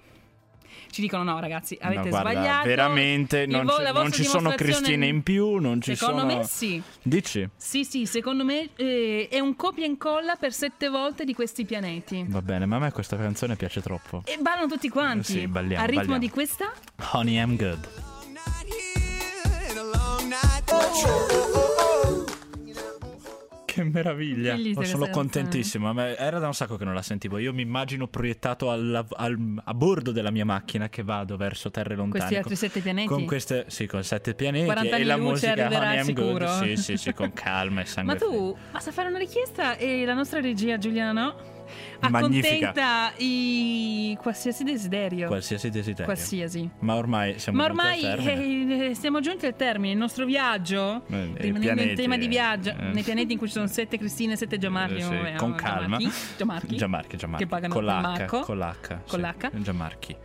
ci 0.90 1.00
dicono: 1.00 1.22
no, 1.22 1.38
ragazzi, 1.40 1.76
avete 1.80 2.02
No, 2.04 2.08
guarda, 2.08 2.30
sbagliato. 2.30 2.66
Veramente 2.66 3.46
non, 3.46 3.64
vo- 3.64 3.92
non 3.92 4.12
ci 4.12 4.24
sono 4.24 4.50
Cristine 4.52 5.06
in 5.06 5.22
più, 5.22 5.56
non 5.56 5.80
ci 5.80 5.94
Secondo 5.96 6.20
sono... 6.20 6.36
me 6.38 6.44
sì. 6.44 6.82
Dici? 7.02 7.48
Sì, 7.56 7.84
sì, 7.84 8.06
secondo 8.06 8.44
me 8.44 8.70
eh, 8.76 9.28
è 9.30 9.38
un 9.40 9.56
copia 9.56 9.84
e 9.84 9.88
incolla 9.88 10.36
per 10.36 10.52
sette 10.52 10.88
volte 10.88 11.24
di 11.24 11.34
questi 11.34 11.64
pianeti. 11.64 12.24
Va 12.28 12.42
bene, 12.42 12.66
ma 12.66 12.76
a 12.76 12.78
me 12.80 12.92
questa 12.92 13.16
canzone 13.16 13.56
piace 13.56 13.80
troppo. 13.80 14.22
E 14.24 14.38
ballano 14.40 14.66
tutti 14.66 14.88
quanti. 14.88 15.32
Sì, 15.32 15.46
balliamo, 15.46 15.82
Al 15.82 15.88
ritmo 15.88 16.02
balliamo. 16.02 16.20
di 16.20 16.30
questa? 16.30 16.72
Honey, 17.12 17.36
I'm 17.36 17.56
good. 17.56 17.88
Che 23.76 23.84
meraviglia! 23.84 24.56
Oh, 24.74 24.84
sono 24.84 25.08
contentissimo. 25.10 25.92
Ma 25.92 26.16
Era 26.16 26.38
da 26.38 26.46
un 26.46 26.54
sacco 26.54 26.76
che 26.76 26.84
non 26.86 26.94
la 26.94 27.02
sentivo. 27.02 27.36
Io 27.36 27.52
mi 27.52 27.60
immagino 27.60 28.06
proiettato 28.06 28.70
alla- 28.70 29.04
al- 29.16 29.60
a 29.62 29.74
bordo 29.74 30.12
della 30.12 30.30
mia 30.30 30.46
macchina 30.46 30.88
che 30.88 31.02
vado 31.02 31.36
verso 31.36 31.70
terre 31.70 31.94
lontane. 31.94 32.18
Questi 32.24 32.36
altri 32.36 32.48
con- 32.56 32.56
sette 32.56 32.80
pianeti? 32.80 33.08
Con 33.08 33.24
queste, 33.26 33.64
sì, 33.68 33.86
con 33.86 34.02
sette 34.02 34.34
pianeti 34.34 34.64
40 34.64 34.96
e 34.96 35.04
la 35.04 35.16
musica 35.18 35.52
arriverà 35.52 35.78
Honey, 35.88 35.96
I'm 35.98 36.04
sicuro. 36.04 36.32
good. 36.46 36.62
Sì, 36.62 36.76
sì, 36.76 36.96
sì, 36.96 37.12
con 37.12 37.32
calma 37.34 37.82
e 37.82 37.84
sangue. 37.84 38.14
Ma 38.14 38.18
tu 38.18 38.56
basta 38.72 38.90
fare 38.92 39.08
una 39.10 39.18
richiesta 39.18 39.76
e 39.76 40.04
la 40.06 40.14
nostra 40.14 40.40
regia 40.40 40.78
Giuliana 40.78 41.12
no? 41.12 41.54
Magnifica. 42.08 42.70
Accontenta 42.70 43.12
i 43.18 44.16
qualsiasi 44.20 44.64
desiderio. 44.64 45.26
Qualsiasi 45.28 45.70
desiderio. 45.70 46.04
Qualsiasi. 46.04 46.68
Ma 46.80 46.94
ormai 46.96 47.38
siamo 47.38 47.58
Ma 47.58 47.66
giunti 47.68 48.06
al 48.06 48.12
ormai 48.18 48.24
termine. 48.26 48.86
eh, 48.90 48.94
siamo 48.94 49.20
giunti 49.20 49.46
al 49.46 49.56
termine. 49.56 49.92
Il 49.92 49.98
nostro 49.98 50.24
viaggio, 50.24 51.02
Eh, 51.10 51.30
rimanendo 51.36 51.82
in 51.82 51.94
tema 51.94 52.16
di 52.16 52.26
viaggio, 52.28 52.70
eh. 52.70 52.92
nei 52.92 53.02
pianeti 53.02 53.32
in 53.32 53.38
cui 53.38 53.46
ci 53.48 53.54
sono 53.54 53.66
sette 53.66 53.98
Cristine 53.98 54.34
e 54.34 54.36
sette 54.36 54.58
Gianmarchi. 54.58 54.96
Eh, 54.96 55.02
sì, 55.02 55.14
vabbè, 55.14 55.34
con 55.36 55.54
calma. 55.54 55.98
Gianmarchi. 56.36 56.76
Gianmarchi, 56.76 57.16
Gianmarchi. 57.16 57.44
Che 57.44 57.50
pagano 57.50 57.74
con 57.74 57.84
l'H, 57.84 58.26
con 58.42 58.58
l'H. 58.58 59.00
Con 59.06 59.20
sì. 59.20 59.56
l'H. 59.56 59.62
Gianmarchi. 59.62 60.16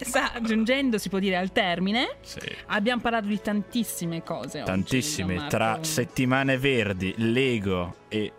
Sta 0.00 0.32
giungendo, 0.42 0.98
si 0.98 1.08
può 1.08 1.18
dire, 1.18 1.36
al 1.36 1.52
termine. 1.52 2.16
Sì. 2.22 2.38
Abbiamo 2.66 3.00
parlato 3.00 3.26
di 3.26 3.40
tantissime 3.40 4.22
cose. 4.22 4.58
oggi, 4.58 4.66
Tantissime, 4.70 5.34
Gianmarco. 5.34 5.56
tra 5.56 5.78
settimane 5.82 6.56
verdi, 6.58 7.14
Lego 7.18 7.96
e 8.08 8.32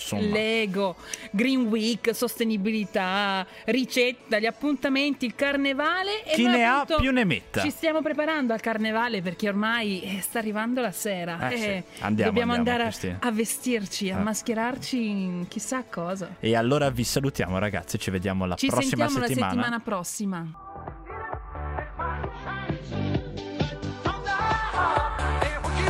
insomma 0.00 0.22
Lego, 0.22 0.96
Green 1.30 1.66
Week, 1.66 2.14
sostenibilità, 2.14 3.46
ricetta, 3.66 4.38
gli 4.38 4.46
appuntamenti, 4.46 5.26
il 5.26 5.34
carnevale. 5.34 6.24
E 6.24 6.34
Chi 6.34 6.46
ne 6.46 6.64
ha 6.64 6.84
più 6.84 7.10
ne 7.12 7.24
metta. 7.24 7.60
Ci 7.62 7.70
stiamo 7.70 8.00
preparando 8.02 8.52
al 8.52 8.60
carnevale 8.60 9.20
perché 9.22 9.48
ormai 9.48 10.00
eh, 10.02 10.20
sta 10.20 10.38
arrivando 10.38 10.80
la 10.80 10.92
sera. 10.92 11.48
Eh 11.50 11.56
sì, 11.56 11.64
e 11.64 11.84
andiamo, 12.00 12.30
dobbiamo 12.30 12.52
andiamo, 12.52 12.52
andare 12.82 12.84
a- 13.20 13.26
a, 13.28 13.30
vestirci, 13.30 14.10
a 14.10 14.18
Eh. 14.18 14.22
mascherarci 14.22 15.08
in 15.08 15.46
chissà 15.48 15.82
cosa. 15.88 16.36
E 16.40 16.54
allora 16.56 16.90
vi 16.90 17.04
salutiamo 17.04 17.58
ragazzi, 17.58 17.98
ci 17.98 18.10
vediamo 18.10 18.46
la 18.46 18.54
Ci 18.56 18.66
prossima 18.68 19.06
sentiamo 19.08 19.26
settimana. 19.26 19.54
la 19.54 19.62
settimana 19.62 19.80
prossima. 19.80 20.46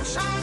Shining 0.08 0.37